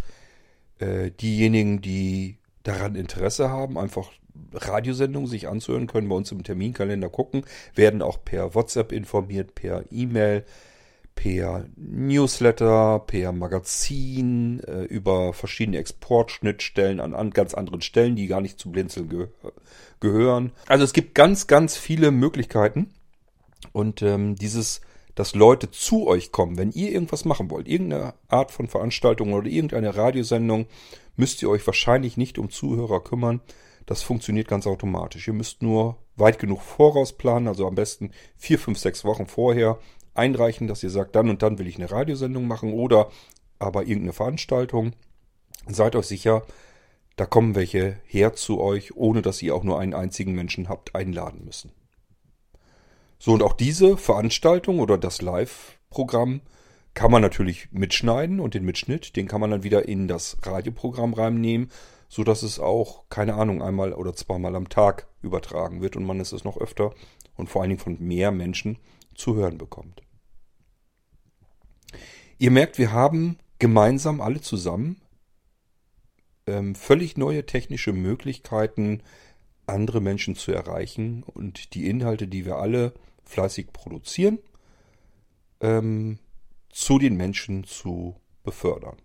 äh, 0.78 1.10
diejenigen, 1.10 1.80
die 1.80 2.38
daran 2.62 2.94
Interesse 2.94 3.50
haben, 3.50 3.78
einfach 3.78 4.10
Radiosendungen 4.52 5.28
sich 5.28 5.48
anzuhören, 5.48 5.86
können 5.86 6.08
bei 6.08 6.14
uns 6.14 6.32
im 6.32 6.42
Terminkalender 6.42 7.08
gucken, 7.08 7.44
werden 7.74 8.02
auch 8.02 8.24
per 8.24 8.54
WhatsApp 8.54 8.92
informiert, 8.92 9.54
per 9.54 9.84
E-Mail, 9.90 10.44
per 11.14 11.66
Newsletter, 11.76 13.00
per 13.06 13.32
Magazin, 13.32 14.60
äh, 14.60 14.84
über 14.84 15.32
verschiedene 15.32 15.78
Exportschnittstellen 15.78 17.00
an, 17.00 17.14
an, 17.14 17.30
ganz 17.30 17.54
anderen 17.54 17.82
Stellen, 17.82 18.16
die 18.16 18.26
gar 18.26 18.40
nicht 18.40 18.58
zu 18.58 18.70
Blinzeln 18.70 19.08
ge 19.08 19.28
gehören. 20.00 20.50
Also 20.66 20.82
es 20.82 20.92
gibt 20.92 21.14
ganz, 21.14 21.46
ganz 21.46 21.76
viele 21.76 22.10
Möglichkeiten. 22.10 22.92
Und 23.72 24.02
ähm, 24.02 24.34
dieses, 24.36 24.80
dass 25.14 25.34
Leute 25.34 25.70
zu 25.70 26.06
euch 26.06 26.32
kommen, 26.32 26.58
wenn 26.58 26.72
ihr 26.72 26.90
irgendwas 26.90 27.24
machen 27.24 27.50
wollt, 27.50 27.68
irgendeine 27.68 28.14
Art 28.28 28.50
von 28.50 28.68
Veranstaltung 28.68 29.32
oder 29.32 29.46
irgendeine 29.46 29.96
Radiosendung, 29.96 30.66
müsst 31.16 31.42
ihr 31.42 31.50
euch 31.50 31.66
wahrscheinlich 31.66 32.16
nicht 32.16 32.38
um 32.38 32.50
Zuhörer 32.50 33.02
kümmern. 33.02 33.40
Das 33.86 34.02
funktioniert 34.02 34.48
ganz 34.48 34.66
automatisch. 34.66 35.26
Ihr 35.28 35.34
müsst 35.34 35.62
nur 35.62 35.96
weit 36.16 36.38
genug 36.38 36.62
vorausplanen, 36.62 37.48
also 37.48 37.66
am 37.66 37.74
besten 37.74 38.12
vier, 38.36 38.58
fünf, 38.58 38.78
sechs 38.78 39.04
Wochen 39.04 39.26
vorher 39.26 39.78
einreichen, 40.14 40.66
dass 40.66 40.82
ihr 40.82 40.90
sagt, 40.90 41.16
dann 41.16 41.30
und 41.30 41.42
dann 41.42 41.58
will 41.58 41.66
ich 41.66 41.76
eine 41.76 41.90
Radiosendung 41.90 42.46
machen 42.46 42.72
oder 42.72 43.10
aber 43.58 43.82
irgendeine 43.82 44.12
Veranstaltung. 44.12 44.92
Seid 45.68 45.96
euch 45.96 46.06
sicher, 46.06 46.42
da 47.16 47.26
kommen 47.26 47.54
welche 47.54 47.98
her 48.04 48.34
zu 48.34 48.60
euch, 48.60 48.96
ohne 48.96 49.22
dass 49.22 49.42
ihr 49.42 49.54
auch 49.54 49.64
nur 49.64 49.78
einen 49.78 49.94
einzigen 49.94 50.32
Menschen 50.32 50.68
habt 50.68 50.94
einladen 50.94 51.44
müssen. 51.44 51.72
So, 53.24 53.32
und 53.34 53.44
auch 53.44 53.52
diese 53.52 53.96
Veranstaltung 53.96 54.80
oder 54.80 54.98
das 54.98 55.22
Live-Programm 55.22 56.40
kann 56.92 57.12
man 57.12 57.22
natürlich 57.22 57.68
mitschneiden 57.70 58.40
und 58.40 58.54
den 58.54 58.64
Mitschnitt, 58.64 59.14
den 59.14 59.28
kann 59.28 59.40
man 59.40 59.52
dann 59.52 59.62
wieder 59.62 59.86
in 59.86 60.08
das 60.08 60.38
Radioprogramm 60.42 61.14
reinnehmen, 61.14 61.70
so 62.08 62.24
dass 62.24 62.42
es 62.42 62.58
auch, 62.58 63.04
keine 63.10 63.34
Ahnung, 63.34 63.62
einmal 63.62 63.92
oder 63.92 64.12
zweimal 64.12 64.56
am 64.56 64.68
Tag 64.68 65.06
übertragen 65.22 65.82
wird 65.82 65.94
und 65.94 66.02
man 66.02 66.18
es 66.18 66.32
noch 66.42 66.56
öfter 66.56 66.94
und 67.36 67.48
vor 67.48 67.62
allen 67.62 67.68
Dingen 67.68 67.80
von 67.80 67.96
mehr 68.00 68.32
Menschen 68.32 68.78
zu 69.14 69.36
hören 69.36 69.56
bekommt. 69.56 70.02
Ihr 72.38 72.50
merkt, 72.50 72.76
wir 72.76 72.90
haben 72.90 73.38
gemeinsam 73.60 74.20
alle 74.20 74.40
zusammen 74.40 75.00
ähm, 76.48 76.74
völlig 76.74 77.16
neue 77.16 77.46
technische 77.46 77.92
Möglichkeiten, 77.92 79.00
andere 79.66 80.00
Menschen 80.00 80.34
zu 80.34 80.50
erreichen 80.50 81.22
und 81.22 81.74
die 81.74 81.88
Inhalte, 81.88 82.26
die 82.26 82.44
wir 82.44 82.56
alle 82.56 82.94
fleißig 83.24 83.72
produzieren, 83.72 84.38
ähm, 85.60 86.18
zu 86.70 86.98
den 86.98 87.16
Menschen 87.16 87.64
zu 87.64 88.16
befördern. 88.42 88.96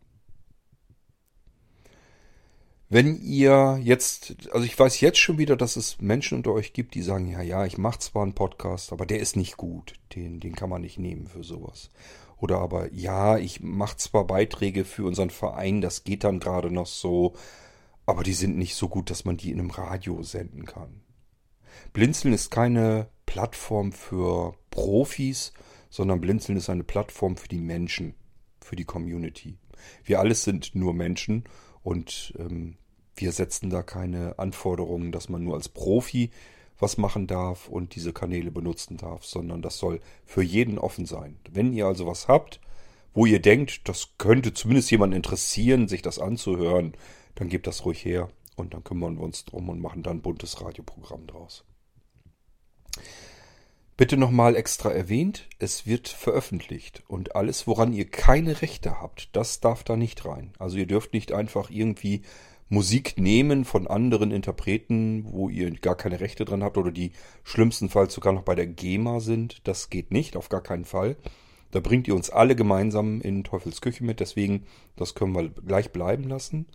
Wenn 2.90 3.22
ihr 3.22 3.80
jetzt, 3.84 4.48
also 4.54 4.66
ich 4.66 4.80
weiß 4.80 5.02
jetzt 5.02 5.20
schon 5.20 5.38
wieder, 5.38 5.58
dass 5.58 5.76
es 5.76 6.00
Menschen 6.00 6.38
unter 6.38 6.54
euch 6.54 6.72
gibt, 6.72 6.96
die 6.96 7.02
sagen, 7.02 7.28
ja, 7.28 7.42
ja, 7.42 7.66
ich 7.66 7.78
mache 7.78 8.00
zwar 8.00 8.24
einen 8.24 8.34
Podcast, 8.34 8.94
aber 8.94 9.06
der 9.06 9.20
ist 9.20 9.36
nicht 9.36 9.58
gut. 9.58 9.94
Den, 10.16 10.40
den 10.40 10.56
kann 10.56 10.70
man 10.70 10.82
nicht 10.82 10.98
nehmen 10.98 11.28
für 11.28 11.44
sowas. 11.44 11.92
Oder 12.38 12.60
aber, 12.60 12.94
ja, 12.94 13.38
ich 13.38 13.60
mache 13.60 13.98
zwar 13.98 14.26
Beiträge 14.26 14.86
für 14.86 15.06
unseren 15.06 15.32
Verein, 15.32 15.82
das 15.82 16.06
geht 16.06 16.24
dann 16.24 16.40
gerade 16.40 16.72
noch 16.72 16.86
so, 16.86 17.34
aber 18.06 18.24
die 18.24 18.34
sind 18.34 18.58
nicht 18.58 18.76
so 18.76 18.88
gut, 18.88 19.10
dass 19.10 19.26
man 19.26 19.36
die 19.36 19.52
in 19.52 19.60
einem 19.60 19.72
Radio 19.72 20.24
senden 20.24 20.66
kann. 20.66 21.02
Blinzeln 21.92 22.34
ist 22.34 22.52
keine 22.52 23.10
Plattform 23.28 23.92
für 23.92 24.56
Profis, 24.72 25.54
sondern 25.92 26.20
Blinzeln 26.20 26.58
ist 26.58 26.72
eine 26.72 26.84
Plattform 26.84 27.38
für 27.38 27.48
die 27.48 27.60
Menschen, 27.60 28.16
für 28.60 28.76
die 28.76 28.86
Community. 28.86 29.60
Wir 30.04 30.20
alles 30.20 30.44
sind 30.44 30.74
nur 30.74 30.96
Menschen 30.96 31.44
und 31.84 32.34
ähm, 32.40 32.78
wir 33.16 33.32
setzen 33.32 33.70
da 33.70 33.84
keine 33.84 34.40
Anforderungen, 34.40 35.12
dass 35.12 35.30
man 35.30 35.44
nur 35.44 35.54
als 35.54 35.70
Profi 35.70 36.32
was 36.80 36.98
machen 36.98 37.28
darf 37.28 37.70
und 37.70 37.96
diese 37.96 38.14
Kanäle 38.14 38.52
benutzen 38.52 38.98
darf, 38.98 39.26
sondern 39.26 39.62
das 39.62 39.78
soll 39.78 40.00
für 40.26 40.44
jeden 40.44 40.78
offen 40.78 41.06
sein. 41.06 41.40
Wenn 41.50 41.74
ihr 41.74 41.88
also 41.88 42.06
was 42.06 42.28
habt, 42.28 42.60
wo 43.14 43.26
ihr 43.26 43.42
denkt, 43.42 43.90
das 43.90 44.10
könnte 44.18 44.54
zumindest 44.54 44.92
jemand 44.92 45.14
interessieren, 45.14 45.88
sich 45.88 46.04
das 46.04 46.20
anzuhören, 46.20 46.94
dann 47.36 47.50
gebt 47.50 47.66
das 47.68 47.86
ruhig 47.86 48.06
her 48.06 48.30
und 48.56 48.74
dann 48.74 48.84
kümmern 48.84 49.18
wir 49.18 49.24
uns 49.24 49.46
drum 49.46 49.70
und 49.70 49.82
machen 49.82 50.04
dann 50.04 50.18
ein 50.18 50.22
buntes 50.22 50.62
Radioprogramm 50.62 51.26
draus. 51.26 51.64
Bitte 53.98 54.16
nochmal 54.16 54.56
extra 54.56 54.92
erwähnt, 54.92 55.48
es 55.58 55.88
wird 55.88 56.08
veröffentlicht 56.08 57.04
und 57.08 57.36
alles, 57.36 57.66
woran 57.66 57.94
ihr 57.94 58.06
keine 58.06 58.62
Rechte 58.62 59.02
habt, 59.02 59.36
das 59.36 59.60
darf 59.60 59.84
da 59.84 59.96
nicht 59.96 60.24
rein. 60.24 60.52
Also 60.60 60.78
ihr 60.78 60.86
dürft 60.86 61.14
nicht 61.14 61.32
einfach 61.32 61.72
irgendwie 61.72 62.22
Musik 62.70 63.18
nehmen 63.18 63.66
von 63.66 63.88
anderen 63.88 64.32
Interpreten, 64.32 65.26
wo 65.26 65.50
ihr 65.50 65.72
gar 65.72 65.96
keine 65.96 66.20
Rechte 66.20 66.46
dran 66.46 66.64
habt 66.64 66.78
oder 66.78 66.92
die 66.92 67.12
schlimmstenfalls 67.44 68.14
sogar 68.14 68.34
noch 68.34 68.44
bei 68.44 68.56
der 68.56 68.68
GEMA 68.68 69.20
sind. 69.20 69.62
Das 69.64 69.90
geht 69.90 70.12
nicht, 70.12 70.36
auf 70.36 70.50
gar 70.50 70.62
keinen 70.62 70.86
Fall. 70.86 71.16
Da 71.72 71.80
bringt 71.80 72.08
ihr 72.08 72.16
uns 72.16 72.30
alle 72.30 72.56
gemeinsam 72.56 73.22
in 73.22 73.44
Teufels 73.44 73.82
Küche 73.82 74.04
mit, 74.04 74.20
deswegen, 74.20 74.64
das 74.96 75.16
können 75.16 75.34
wir 75.34 75.50
gleich 75.50 75.92
bleiben 75.92 76.28
lassen. 76.28 76.68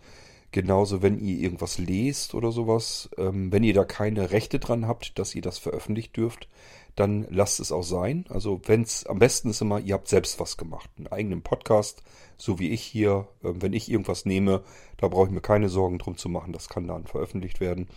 Genauso, 0.53 1.01
wenn 1.01 1.17
ihr 1.17 1.39
irgendwas 1.39 1.79
lest 1.79 2.35
oder 2.35 2.51
sowas, 2.51 3.09
ähm, 3.17 3.51
wenn 3.51 3.63
ihr 3.63 3.73
da 3.73 3.85
keine 3.85 4.29
Rechte 4.29 4.59
dran 4.59 4.87
habt, 4.87 5.17
dass 5.17 5.33
ihr 5.33 5.41
das 5.41 5.57
veröffentlicht 5.57 6.15
dürft, 6.15 6.47
dann 6.95 7.25
lasst 7.31 7.59
es 7.59 7.71
auch 7.71 7.81
sein. 7.81 8.25
Also 8.29 8.61
wenn 8.65 8.83
es 8.83 9.03
am 9.07 9.17
besten 9.17 9.49
ist 9.49 9.61
immer, 9.61 9.79
ihr 9.79 9.95
habt 9.95 10.07
selbst 10.07 10.39
was 10.39 10.55
gemacht, 10.55 10.91
einen 10.95 11.07
eigenen 11.07 11.41
Podcast, 11.41 12.03
so 12.37 12.59
wie 12.59 12.69
ich 12.69 12.83
hier. 12.83 13.27
Äh, 13.43 13.53
wenn 13.55 13.73
ich 13.73 13.89
irgendwas 13.89 14.25
nehme, 14.25 14.63
da 14.97 15.07
brauche 15.07 15.25
ich 15.25 15.33
mir 15.33 15.41
keine 15.41 15.69
Sorgen 15.69 15.97
drum 15.97 16.17
zu 16.17 16.29
machen, 16.29 16.53
das 16.53 16.69
kann 16.69 16.87
dann 16.87 17.07
veröffentlicht 17.07 17.59
werden. 17.59 17.87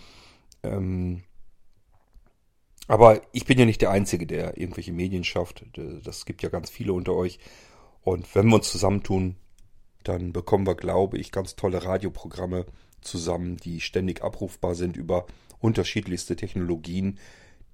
Ähm, 0.62 1.24
aber 2.88 3.20
ich 3.32 3.44
bin 3.44 3.58
ja 3.58 3.66
nicht 3.66 3.82
der 3.82 3.90
Einzige, 3.90 4.26
der 4.26 4.56
irgendwelche 4.56 4.94
Medien 4.94 5.24
schafft. 5.24 5.66
Das 6.04 6.24
gibt 6.24 6.42
ja 6.42 6.48
ganz 6.48 6.70
viele 6.70 6.94
unter 6.94 7.12
euch. 7.12 7.38
Und 8.00 8.34
wenn 8.34 8.48
wir 8.48 8.54
uns 8.54 8.72
zusammentun, 8.72 9.36
dann 10.08 10.32
bekommen 10.32 10.66
wir, 10.66 10.74
glaube 10.74 11.18
ich, 11.18 11.32
ganz 11.32 11.56
tolle 11.56 11.84
Radioprogramme 11.84 12.66
zusammen, 13.00 13.56
die 13.56 13.80
ständig 13.80 14.22
abrufbar 14.22 14.74
sind 14.74 14.96
über 14.96 15.26
unterschiedlichste 15.60 16.36
Technologien, 16.36 17.18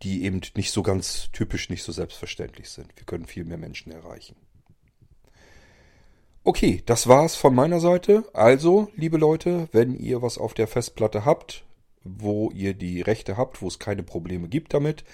die 0.03 0.25
eben 0.25 0.41
nicht 0.57 0.73
so 0.73 0.83
ganz 0.83 1.31
typisch, 1.33 1.71
nicht 1.71 1.83
so 1.83 1.93
selbstverständlich 1.93 2.71
sind. 2.71 2.89
Wir 2.97 3.05
können 3.05 3.27
viel 3.27 3.45
mehr 3.45 3.59
Menschen 3.59 3.93
erreichen. 3.93 4.37
Okay, 6.45 6.83
das 6.87 7.07
war's 7.07 7.37
von 7.37 7.55
meiner 7.55 7.79
Seite. 7.79 8.25
Also, 8.33 8.89
liebe 8.97 9.17
Leute, 9.17 9.69
wenn 9.71 9.95
ihr 9.95 10.23
was 10.23 10.39
auf 10.39 10.55
der 10.55 10.67
Festplatte 10.67 11.25
habt, 11.25 11.65
wo 12.03 12.51
ihr 12.51 12.75
die 12.75 13.01
Rechte 13.01 13.37
habt, 13.37 13.63
wo 13.63 13.69
es 13.69 13.79
keine 13.79 14.03
Probleme 14.03 14.49
gibt 14.49 14.75
damit, 14.75 15.05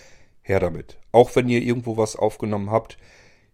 her 0.41 0.59
damit. 0.59 0.97
Auch 1.13 1.37
wenn 1.37 1.51
ihr 1.51 1.61
irgendwo 1.61 1.99
was 1.99 2.17
aufgenommen 2.17 2.71
habt, 2.71 2.97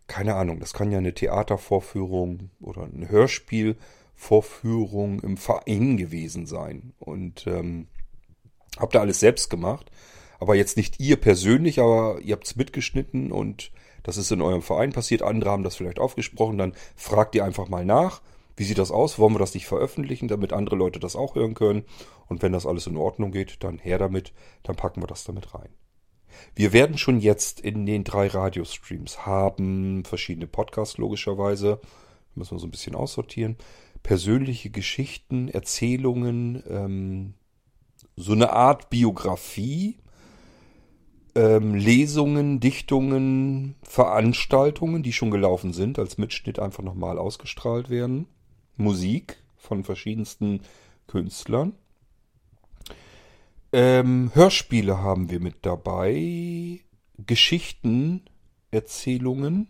keine 0.06 0.34
Ahnung, 0.34 0.60
das 0.60 0.72
kann 0.72 0.92
ja 0.92 0.98
eine 0.98 1.14
Theatervorführung 1.14 2.50
oder 2.60 2.84
eine 2.84 3.08
Hörspielvorführung 3.08 5.20
im 5.20 5.36
Verein 5.36 5.96
gewesen 5.96 6.46
sein. 6.46 6.92
Und 6.98 7.46
ähm, 7.46 7.88
habt 8.78 8.94
ihr 8.94 9.00
alles 9.00 9.20
selbst 9.20 9.50
gemacht 9.50 9.90
aber 10.44 10.56
jetzt 10.56 10.76
nicht 10.76 11.00
ihr 11.00 11.16
persönlich, 11.16 11.80
aber 11.80 12.18
ihr 12.20 12.34
habt 12.34 12.46
es 12.46 12.56
mitgeschnitten 12.56 13.32
und 13.32 13.72
das 14.02 14.18
ist 14.18 14.30
in 14.30 14.42
eurem 14.42 14.60
Verein 14.60 14.92
passiert. 14.92 15.22
Andere 15.22 15.50
haben 15.50 15.62
das 15.62 15.76
vielleicht 15.76 15.98
aufgesprochen. 15.98 16.58
Dann 16.58 16.74
fragt 16.96 17.34
ihr 17.34 17.46
einfach 17.46 17.68
mal 17.68 17.86
nach. 17.86 18.20
Wie 18.54 18.64
sieht 18.64 18.76
das 18.76 18.90
aus? 18.90 19.18
Wollen 19.18 19.34
wir 19.34 19.38
das 19.38 19.54
nicht 19.54 19.66
veröffentlichen, 19.66 20.28
damit 20.28 20.52
andere 20.52 20.76
Leute 20.76 21.00
das 21.00 21.16
auch 21.16 21.34
hören 21.34 21.54
können? 21.54 21.84
Und 22.26 22.42
wenn 22.42 22.52
das 22.52 22.66
alles 22.66 22.86
in 22.86 22.98
Ordnung 22.98 23.32
geht, 23.32 23.64
dann 23.64 23.78
her 23.78 23.98
damit. 23.98 24.34
Dann 24.62 24.76
packen 24.76 25.02
wir 25.02 25.06
das 25.06 25.24
damit 25.24 25.54
rein. 25.54 25.70
Wir 26.54 26.72
werden 26.72 26.98
schon 26.98 27.18
jetzt 27.18 27.60
in 27.60 27.86
den 27.86 28.04
drei 28.04 28.28
Radiostreams 28.28 29.26
haben 29.26 30.04
verschiedene 30.04 30.46
Podcasts 30.46 30.98
logischerweise. 30.98 31.80
Müssen 32.34 32.56
wir 32.56 32.60
so 32.60 32.66
ein 32.66 32.72
bisschen 32.72 32.94
aussortieren. 32.94 33.56
Persönliche 34.02 34.70
Geschichten, 34.70 35.48
Erzählungen, 35.48 36.62
ähm, 36.68 37.34
so 38.16 38.32
eine 38.32 38.52
Art 38.52 38.90
Biografie 38.90 39.96
ähm, 41.34 41.74
Lesungen, 41.74 42.60
Dichtungen, 42.60 43.74
Veranstaltungen, 43.82 45.02
die 45.02 45.12
schon 45.12 45.30
gelaufen 45.30 45.72
sind, 45.72 45.98
als 45.98 46.18
Mitschnitt 46.18 46.58
einfach 46.58 46.82
nochmal 46.82 47.18
ausgestrahlt 47.18 47.90
werden. 47.90 48.26
Musik 48.76 49.42
von 49.56 49.84
verschiedensten 49.84 50.60
Künstlern. 51.06 51.74
Ähm, 53.74 54.30
Hörspiele 54.34 54.98
haben 55.02 55.30
wir 55.30 55.40
mit 55.40 55.66
dabei. 55.66 56.78
Geschichten, 57.18 58.22
Erzählungen. 58.70 59.66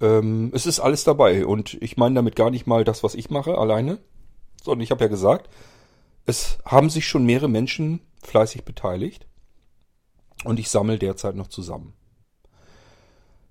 Ähm, 0.00 0.52
es 0.54 0.66
ist 0.66 0.78
alles 0.78 1.02
dabei. 1.02 1.44
Und 1.44 1.74
ich 1.82 1.96
meine 1.96 2.14
damit 2.14 2.36
gar 2.36 2.50
nicht 2.50 2.68
mal 2.68 2.84
das, 2.84 3.02
was 3.02 3.16
ich 3.16 3.28
mache, 3.30 3.58
alleine. 3.58 3.98
Sondern 4.62 4.84
ich 4.84 4.92
habe 4.92 5.02
ja 5.02 5.08
gesagt, 5.08 5.50
es 6.26 6.58
haben 6.64 6.90
sich 6.90 7.08
schon 7.08 7.26
mehrere 7.26 7.48
Menschen 7.48 7.98
fleißig 8.22 8.64
beteiligt. 8.64 9.26
Und 10.44 10.60
ich 10.60 10.70
sammle 10.70 10.96
derzeit 10.96 11.34
noch 11.34 11.48
zusammen. 11.48 11.94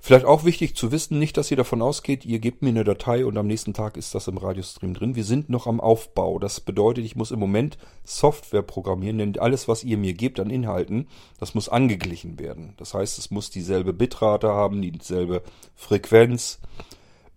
Vielleicht 0.10 0.26
auch 0.26 0.44
wichtig 0.44 0.76
zu 0.76 0.92
wissen, 0.92 1.20
nicht, 1.20 1.38
dass 1.38 1.52
ihr 1.52 1.58
davon 1.58 1.84
ausgeht, 1.84 2.26
ihr 2.26 2.40
gebt 2.40 2.64
mir 2.64 2.70
eine 2.70 2.84
Datei 2.84 3.24
und 3.24 3.38
am 3.38 3.46
nächsten 3.46 3.76
Tag 3.76 3.96
ist 3.96 4.16
das 4.16 4.28
im 4.28 4.40
Radiostream 4.40 4.96
drin. 4.96 5.16
Wir 5.16 5.24
sind 5.24 5.52
noch 5.52 5.68
am 5.68 5.80
Aufbau. 5.80 6.40
Das 6.40 6.62
bedeutet, 6.62 7.06
ich 7.06 7.16
muss 7.16 7.30
im 7.30 7.38
Moment 7.38 7.78
Software 8.06 8.64
programmieren, 8.64 9.20
denn 9.20 9.38
alles, 9.38 9.68
was 9.68 9.84
ihr 9.84 10.00
mir 10.00 10.16
gebt 10.16 10.40
an 10.40 10.50
Inhalten, 10.50 11.08
das 11.40 11.54
muss 11.54 11.70
angeglichen 11.70 12.40
werden. 12.40 12.74
Das 12.78 12.96
heißt, 12.96 13.20
es 13.20 13.30
muss 13.30 13.52
dieselbe 13.52 13.94
Bitrate 13.94 14.48
haben, 14.48 14.82
dieselbe 14.82 15.44
Frequenz, 15.76 16.58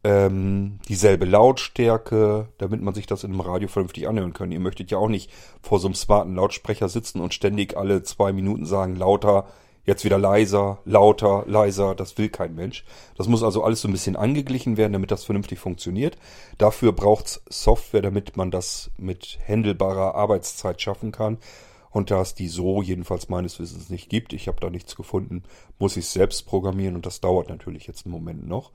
ähm, 0.02 0.78
dieselbe 0.88 1.26
Lautstärke, 1.26 2.48
damit 2.56 2.80
man 2.80 2.94
sich 2.94 3.04
das 3.04 3.22
in 3.22 3.32
einem 3.32 3.42
Radio 3.42 3.68
vernünftig 3.68 4.08
anhören 4.08 4.32
kann. 4.32 4.50
Ihr 4.50 4.60
möchtet 4.60 4.90
ja 4.90 4.96
auch 4.96 5.10
nicht 5.10 5.30
vor 5.60 5.78
so 5.78 5.88
einem 5.88 5.94
smarten 5.94 6.36
Lautsprecher 6.36 6.88
sitzen 6.88 7.20
und 7.20 7.34
ständig 7.34 7.76
alle 7.76 8.02
zwei 8.02 8.32
Minuten 8.32 8.64
sagen, 8.64 8.96
lauter, 8.96 9.46
Jetzt 9.84 10.04
wieder 10.04 10.18
leiser, 10.18 10.78
lauter, 10.84 11.44
leiser, 11.46 11.96
das 11.96 12.16
will 12.16 12.28
kein 12.28 12.54
Mensch. 12.54 12.84
Das 13.16 13.26
muss 13.26 13.42
also 13.42 13.64
alles 13.64 13.80
so 13.80 13.88
ein 13.88 13.92
bisschen 13.92 14.14
angeglichen 14.14 14.76
werden, 14.76 14.92
damit 14.92 15.10
das 15.10 15.24
vernünftig 15.24 15.58
funktioniert. 15.58 16.16
Dafür 16.56 16.92
braucht's 16.92 17.42
Software, 17.48 18.02
damit 18.02 18.36
man 18.36 18.52
das 18.52 18.92
mit 18.96 19.38
händelbarer 19.42 20.14
Arbeitszeit 20.14 20.80
schaffen 20.80 21.10
kann. 21.10 21.38
Und 21.90 22.10
da 22.10 22.22
es 22.22 22.34
die 22.34 22.48
so 22.48 22.80
jedenfalls 22.80 23.28
meines 23.28 23.58
Wissens 23.58 23.90
nicht 23.90 24.08
gibt, 24.08 24.32
ich 24.32 24.48
habe 24.48 24.60
da 24.60 24.70
nichts 24.70 24.96
gefunden, 24.96 25.42
muss 25.78 25.96
ich 25.96 26.06
selbst 26.06 26.46
programmieren 26.46 26.94
und 26.94 27.04
das 27.04 27.20
dauert 27.20 27.48
natürlich 27.48 27.86
jetzt 27.86 28.06
im 28.06 28.12
Moment 28.12 28.46
noch. 28.46 28.70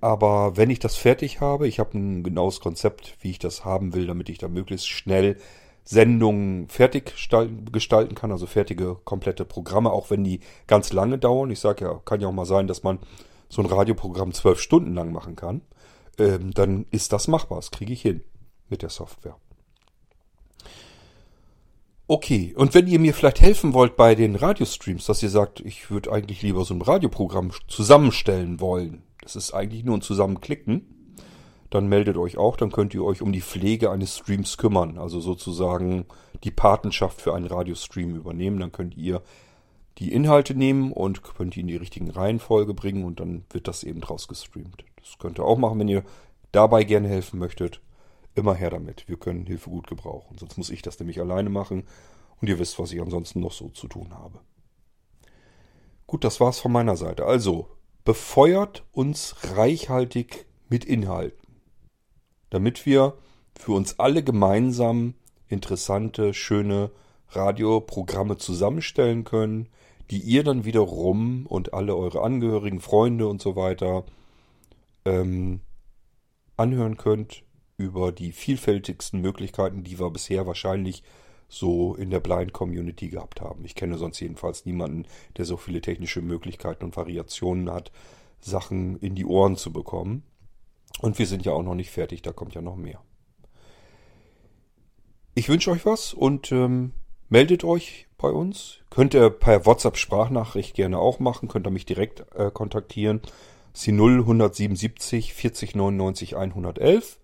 Aber 0.00 0.56
wenn 0.58 0.68
ich 0.68 0.80
das 0.80 0.96
fertig 0.96 1.40
habe, 1.40 1.66
ich 1.66 1.78
habe 1.78 1.96
ein 1.96 2.22
genaues 2.22 2.60
Konzept, 2.60 3.16
wie 3.20 3.30
ich 3.30 3.38
das 3.38 3.64
haben 3.64 3.94
will, 3.94 4.06
damit 4.06 4.28
ich 4.28 4.36
da 4.36 4.48
möglichst 4.48 4.88
schnell 4.88 5.38
Sendungen 5.84 6.68
fertig 6.68 7.14
gestalten 7.70 8.14
kann, 8.14 8.32
also 8.32 8.46
fertige 8.46 8.96
komplette 9.04 9.44
Programme, 9.44 9.92
auch 9.92 10.10
wenn 10.10 10.24
die 10.24 10.40
ganz 10.66 10.92
lange 10.92 11.18
dauern. 11.18 11.50
Ich 11.50 11.60
sage 11.60 11.84
ja, 11.84 12.00
kann 12.04 12.20
ja 12.20 12.28
auch 12.28 12.32
mal 12.32 12.46
sein, 12.46 12.66
dass 12.66 12.82
man 12.82 12.98
so 13.50 13.60
ein 13.62 13.66
Radioprogramm 13.66 14.32
zwölf 14.32 14.60
Stunden 14.60 14.94
lang 14.94 15.12
machen 15.12 15.36
kann. 15.36 15.60
Ähm, 16.18 16.52
dann 16.52 16.86
ist 16.90 17.12
das 17.12 17.28
machbar. 17.28 17.58
Das 17.58 17.70
kriege 17.70 17.92
ich 17.92 18.00
hin 18.00 18.22
mit 18.68 18.82
der 18.82 18.88
Software. 18.88 19.36
Okay, 22.06 22.54
und 22.56 22.74
wenn 22.74 22.86
ihr 22.86 22.98
mir 22.98 23.14
vielleicht 23.14 23.40
helfen 23.40 23.72
wollt 23.72 23.96
bei 23.96 24.14
den 24.14 24.36
Radiostreams, 24.36 25.06
dass 25.06 25.22
ihr 25.22 25.30
sagt, 25.30 25.60
ich 25.60 25.90
würde 25.90 26.12
eigentlich 26.12 26.42
lieber 26.42 26.64
so 26.64 26.74
ein 26.74 26.82
Radioprogramm 26.82 27.50
zusammenstellen 27.66 28.60
wollen. 28.60 29.02
Das 29.22 29.36
ist 29.36 29.52
eigentlich 29.54 29.84
nur 29.84 29.96
ein 29.96 30.02
Zusammenklicken 30.02 30.93
dann 31.74 31.88
meldet 31.88 32.16
euch 32.16 32.38
auch, 32.38 32.56
dann 32.56 32.70
könnt 32.70 32.94
ihr 32.94 33.04
euch 33.04 33.20
um 33.20 33.32
die 33.32 33.40
Pflege 33.40 33.90
eines 33.90 34.18
Streams 34.18 34.58
kümmern. 34.58 34.96
Also 34.96 35.18
sozusagen 35.18 36.06
die 36.44 36.52
Patenschaft 36.52 37.20
für 37.20 37.34
einen 37.34 37.48
Radiostream 37.48 38.14
übernehmen. 38.14 38.60
Dann 38.60 38.70
könnt 38.70 38.96
ihr 38.96 39.22
die 39.98 40.12
Inhalte 40.12 40.54
nehmen 40.54 40.92
und 40.92 41.24
könnt 41.24 41.56
die 41.56 41.60
in 41.60 41.66
die 41.66 41.74
richtigen 41.74 42.10
Reihenfolge 42.10 42.74
bringen 42.74 43.04
und 43.04 43.18
dann 43.18 43.44
wird 43.50 43.66
das 43.66 43.82
eben 43.82 44.00
draus 44.00 44.28
gestreamt. 44.28 44.84
Das 45.00 45.18
könnt 45.18 45.40
ihr 45.40 45.44
auch 45.44 45.58
machen, 45.58 45.80
wenn 45.80 45.88
ihr 45.88 46.04
dabei 46.52 46.84
gerne 46.84 47.08
helfen 47.08 47.40
möchtet. 47.40 47.80
Immer 48.36 48.54
her 48.54 48.70
damit. 48.70 49.08
Wir 49.08 49.16
können 49.16 49.44
Hilfe 49.44 49.68
gut 49.68 49.88
gebrauchen. 49.88 50.38
Sonst 50.38 50.56
muss 50.56 50.70
ich 50.70 50.82
das 50.82 51.00
nämlich 51.00 51.20
alleine 51.20 51.50
machen 51.50 51.82
und 52.40 52.48
ihr 52.48 52.60
wisst, 52.60 52.78
was 52.78 52.92
ich 52.92 53.00
ansonsten 53.00 53.40
noch 53.40 53.52
so 53.52 53.68
zu 53.70 53.88
tun 53.88 54.14
habe. 54.14 54.38
Gut, 56.06 56.22
das 56.22 56.38
war's 56.38 56.60
von 56.60 56.70
meiner 56.70 56.96
Seite. 56.96 57.24
Also, 57.24 57.68
befeuert 58.04 58.84
uns 58.92 59.34
reichhaltig 59.56 60.46
mit 60.68 60.84
Inhalten 60.84 61.43
damit 62.54 62.86
wir 62.86 63.14
für 63.58 63.72
uns 63.72 63.98
alle 63.98 64.22
gemeinsam 64.22 65.14
interessante, 65.48 66.32
schöne 66.34 66.92
Radioprogramme 67.30 68.36
zusammenstellen 68.36 69.24
können, 69.24 69.68
die 70.12 70.20
ihr 70.20 70.44
dann 70.44 70.64
wiederum 70.64 71.46
und 71.46 71.74
alle 71.74 71.96
eure 71.96 72.22
Angehörigen, 72.22 72.80
Freunde 72.80 73.26
und 73.26 73.42
so 73.42 73.56
weiter 73.56 74.04
ähm, 75.04 75.62
anhören 76.56 76.96
könnt 76.96 77.42
über 77.76 78.12
die 78.12 78.30
vielfältigsten 78.30 79.20
Möglichkeiten, 79.20 79.82
die 79.82 79.98
wir 79.98 80.10
bisher 80.10 80.46
wahrscheinlich 80.46 81.02
so 81.48 81.96
in 81.96 82.10
der 82.10 82.20
Blind 82.20 82.52
Community 82.52 83.08
gehabt 83.08 83.40
haben. 83.40 83.64
Ich 83.64 83.74
kenne 83.74 83.98
sonst 83.98 84.20
jedenfalls 84.20 84.64
niemanden, 84.64 85.06
der 85.36 85.44
so 85.44 85.56
viele 85.56 85.80
technische 85.80 86.22
Möglichkeiten 86.22 86.84
und 86.84 86.96
Variationen 86.96 87.68
hat, 87.68 87.90
Sachen 88.40 88.96
in 89.00 89.16
die 89.16 89.26
Ohren 89.26 89.56
zu 89.56 89.72
bekommen. 89.72 90.22
Und 91.00 91.18
wir 91.18 91.26
sind 91.26 91.44
ja 91.44 91.52
auch 91.52 91.62
noch 91.62 91.74
nicht 91.74 91.90
fertig, 91.90 92.22
da 92.22 92.32
kommt 92.32 92.54
ja 92.54 92.62
noch 92.62 92.76
mehr. 92.76 93.00
Ich 95.34 95.48
wünsche 95.48 95.70
euch 95.70 95.84
was 95.84 96.14
und 96.14 96.52
ähm, 96.52 96.92
meldet 97.28 97.64
euch 97.64 98.06
bei 98.18 98.30
uns. 98.30 98.78
Könnt 98.90 99.14
ihr 99.14 99.30
per 99.30 99.66
WhatsApp-Sprachnachricht 99.66 100.74
gerne 100.74 100.98
auch 100.98 101.18
machen, 101.18 101.48
könnt 101.48 101.66
ihr 101.66 101.72
mich 101.72 101.86
direkt 101.86 102.24
äh, 102.36 102.50
kontaktieren. 102.52 103.20
Das 103.72 103.80
ist 103.80 103.86
die 103.88 103.92
0177 103.92 105.34
40 105.34 105.74
99 105.74 106.36
111. 106.36 107.18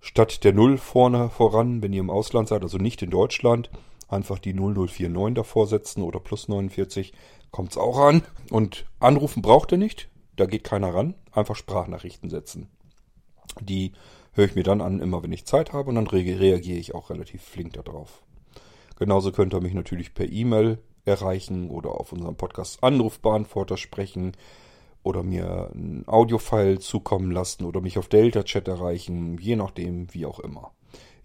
Statt 0.00 0.44
der 0.44 0.52
0 0.52 0.78
vorne 0.78 1.30
voran, 1.30 1.82
wenn 1.82 1.92
ihr 1.92 2.00
im 2.00 2.10
Ausland 2.10 2.48
seid, 2.48 2.62
also 2.62 2.78
nicht 2.78 3.02
in 3.02 3.10
Deutschland, 3.10 3.70
einfach 4.08 4.38
die 4.38 4.54
0049 4.54 5.34
davor 5.34 5.66
setzen 5.66 6.02
oder 6.02 6.20
plus 6.20 6.46
49, 6.46 7.12
kommt 7.50 7.72
es 7.72 7.78
auch 7.78 7.98
an. 7.98 8.22
Und 8.50 8.84
anrufen 9.00 9.42
braucht 9.42 9.72
ihr 9.72 9.78
nicht, 9.78 10.08
da 10.36 10.46
geht 10.46 10.62
keiner 10.62 10.94
ran, 10.94 11.14
einfach 11.32 11.56
Sprachnachrichten 11.56 12.30
setzen. 12.30 12.68
Die 13.60 13.92
höre 14.32 14.46
ich 14.46 14.54
mir 14.54 14.62
dann 14.62 14.80
an, 14.80 15.00
immer 15.00 15.22
wenn 15.22 15.32
ich 15.32 15.46
Zeit 15.46 15.72
habe 15.72 15.88
und 15.88 15.94
dann 15.94 16.06
reagiere 16.06 16.78
ich 16.78 16.94
auch 16.94 17.10
relativ 17.10 17.42
flink 17.42 17.74
darauf. 17.74 18.22
Genauso 18.98 19.32
könnt 19.32 19.54
ihr 19.54 19.60
mich 19.60 19.74
natürlich 19.74 20.14
per 20.14 20.30
E-Mail 20.30 20.78
erreichen 21.04 21.70
oder 21.70 21.92
auf 22.00 22.12
unserem 22.12 22.36
Podcast 22.36 22.82
Anrufbeantworter 22.82 23.76
sprechen 23.76 24.32
oder 25.02 25.22
mir 25.22 25.70
ein 25.74 26.04
Audiofile 26.06 26.78
zukommen 26.78 27.30
lassen 27.30 27.64
oder 27.64 27.80
mich 27.80 27.98
auf 27.98 28.08
Delta-Chat 28.08 28.68
erreichen, 28.68 29.38
je 29.38 29.56
nachdem, 29.56 30.12
wie 30.14 30.26
auch 30.26 30.40
immer. 30.40 30.72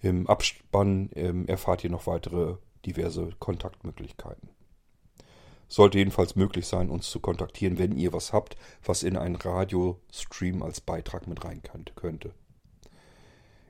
Im 0.01 0.27
Abspann 0.27 1.09
ähm, 1.15 1.47
erfahrt 1.47 1.83
ihr 1.83 1.89
noch 1.89 2.07
weitere 2.07 2.55
diverse 2.85 3.29
Kontaktmöglichkeiten. 3.39 4.49
Sollte 5.69 5.99
jedenfalls 5.99 6.35
möglich 6.35 6.67
sein, 6.67 6.89
uns 6.89 7.09
zu 7.09 7.19
kontaktieren, 7.19 7.77
wenn 7.77 7.95
ihr 7.95 8.11
was 8.11 8.33
habt, 8.33 8.57
was 8.83 9.03
in 9.03 9.15
einen 9.15 9.35
Radiostream 9.35 10.63
als 10.63 10.81
Beitrag 10.81 11.27
mit 11.27 11.45
rein 11.45 11.61
könnte. 11.95 12.33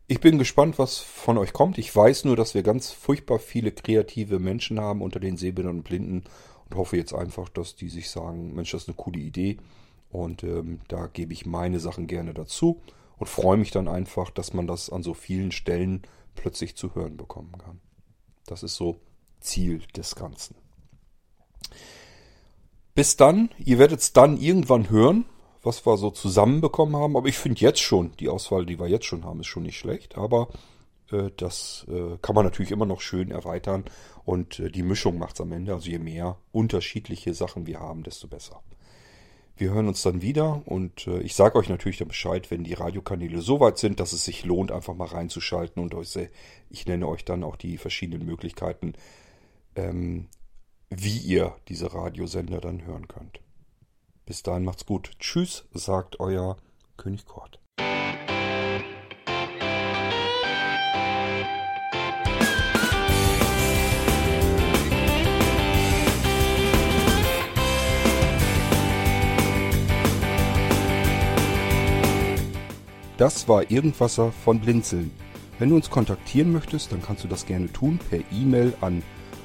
Ich 0.08 0.22
bin 0.22 0.40
gespannt, 0.40 0.80
was 0.80 0.98
von 0.98 1.38
euch 1.38 1.54
kommt. 1.54 1.78
Ich 1.78 1.96
weiß 1.96 2.26
nur, 2.26 2.36
dass 2.36 2.56
wir 2.56 2.64
ganz 2.64 2.90
furchtbar 2.90 3.38
viele 3.38 3.72
kreative 3.72 4.40
Menschen 4.40 4.80
haben 4.80 5.04
unter 5.04 5.20
den 5.20 5.38
Sehbildern 5.38 5.78
und 5.78 5.84
Blinden 5.84 6.24
und 6.68 6.78
hoffe 6.78 6.98
jetzt 6.98 7.14
einfach, 7.14 7.48
dass 7.50 7.76
die 7.76 7.90
sich 7.90 8.10
sagen, 8.10 8.56
Mensch, 8.56 8.72
das 8.72 8.84
ist 8.84 8.88
eine 8.88 8.96
coole 8.96 9.20
Idee 9.20 9.58
und 10.10 10.44
ähm, 10.44 10.80
da 10.88 11.08
gebe 11.08 11.34
ich 11.34 11.46
meine 11.46 11.80
Sachen 11.80 12.08
gerne 12.08 12.34
dazu 12.34 12.82
und 13.18 13.28
freue 13.28 13.58
mich 13.58 13.72
dann 13.72 13.88
einfach, 13.88 14.32
dass 14.32 14.54
man 14.54 14.66
das 14.66 14.90
an 14.90 15.04
so 15.04 15.14
vielen 15.14 15.52
Stellen 15.52 16.02
plötzlich 16.34 16.76
zu 16.76 16.96
hören 16.96 17.18
bekommen 17.18 17.52
kann. 17.58 17.80
Das 18.48 18.64
ist 18.64 18.76
so 18.76 19.00
Ziel 19.42 19.84
des 19.96 20.16
Ganzen. 20.16 20.56
Bis 22.96 23.16
dann, 23.16 23.50
ihr 23.58 23.80
werdet 23.80 24.02
es 24.02 24.14
dann 24.14 24.38
irgendwann 24.38 24.90
hören, 24.90 25.26
was 25.64 25.86
wir 25.86 25.98
so 25.98 26.10
zusammenbekommen 26.10 26.96
haben. 26.96 27.16
Aber 27.16 27.28
ich 27.28 27.38
finde 27.38 27.62
jetzt 27.62 27.80
schon, 27.80 28.12
die 28.20 28.30
Auswahl, 28.30 28.66
die 28.66 28.80
wir 28.80 28.88
jetzt 28.88 29.06
schon 29.06 29.26
haben, 29.26 29.40
ist 29.40 29.48
schon 29.48 29.64
nicht 29.64 29.78
schlecht. 29.78 30.18
Aber 30.18 30.50
äh, 31.12 31.32
das 31.38 31.86
äh, 31.90 32.18
kann 32.22 32.36
man 32.36 32.46
natürlich 32.46 32.72
immer 32.72 32.86
noch 32.86 33.02
schön 33.02 33.32
erweitern. 33.32 33.86
Und 34.26 34.60
äh, 34.60 34.70
die 34.70 34.84
Mischung 34.84 35.18
macht 35.18 35.36
es 35.36 35.42
am 35.42 35.52
Ende. 35.52 35.74
Also 35.74 35.90
je 35.90 36.00
mehr 36.00 36.38
unterschiedliche 36.52 37.34
Sachen 37.34 37.68
wir 37.68 37.80
haben, 37.80 38.04
desto 38.04 38.28
besser. 38.28 38.62
Wir 39.60 39.72
hören 39.72 39.90
uns 39.90 40.02
dann 40.04 40.22
wieder 40.22 40.62
und 40.66 41.06
äh, 41.08 41.20
ich 41.20 41.36
sage 41.36 41.58
euch 41.58 41.68
natürlich 41.68 41.98
dann 41.98 42.08
Bescheid, 42.08 42.50
wenn 42.50 42.64
die 42.64 42.76
Radiokanäle 42.76 43.42
so 43.42 43.60
weit 43.60 43.78
sind, 43.78 44.00
dass 44.00 44.14
es 44.14 44.24
sich 44.24 44.46
lohnt, 44.46 44.72
einfach 44.72 44.96
mal 44.96 45.10
reinzuschalten 45.10 45.84
und 45.84 45.94
euch, 45.96 46.18
ich 46.70 46.86
nenne 46.86 47.06
euch 47.06 47.26
dann 47.26 47.44
auch 47.44 47.58
die 47.58 47.78
verschiedenen 47.78 48.26
Möglichkeiten, 48.26 48.94
ähm, 49.76 50.28
wie 50.90 51.18
ihr 51.18 51.56
diese 51.68 51.94
Radiosender 51.94 52.60
dann 52.60 52.86
hören 52.86 53.08
könnt. 53.08 53.40
Bis 54.26 54.44
dahin 54.44 54.64
macht's 54.64 54.86
gut. 54.86 55.12
Tschüss, 55.20 55.66
sagt 55.74 56.20
euer 56.20 56.58
König 56.98 57.26
Kort. 57.26 57.60
Das 73.18 73.50
war 73.50 73.70
Irgendwasser 73.70 74.32
von 74.32 74.62
Blinzeln. 74.62 75.12
Wenn 75.58 75.70
du 75.70 75.76
uns 75.76 75.90
kontaktieren 75.90 76.54
möchtest, 76.54 76.94
dann 76.94 77.02
kannst 77.02 77.26
du 77.26 77.28
das 77.28 77.46
gerne 77.46 77.70
tun 77.74 78.00
per 78.10 78.20
E-Mail 78.32 78.74
an 78.80 79.04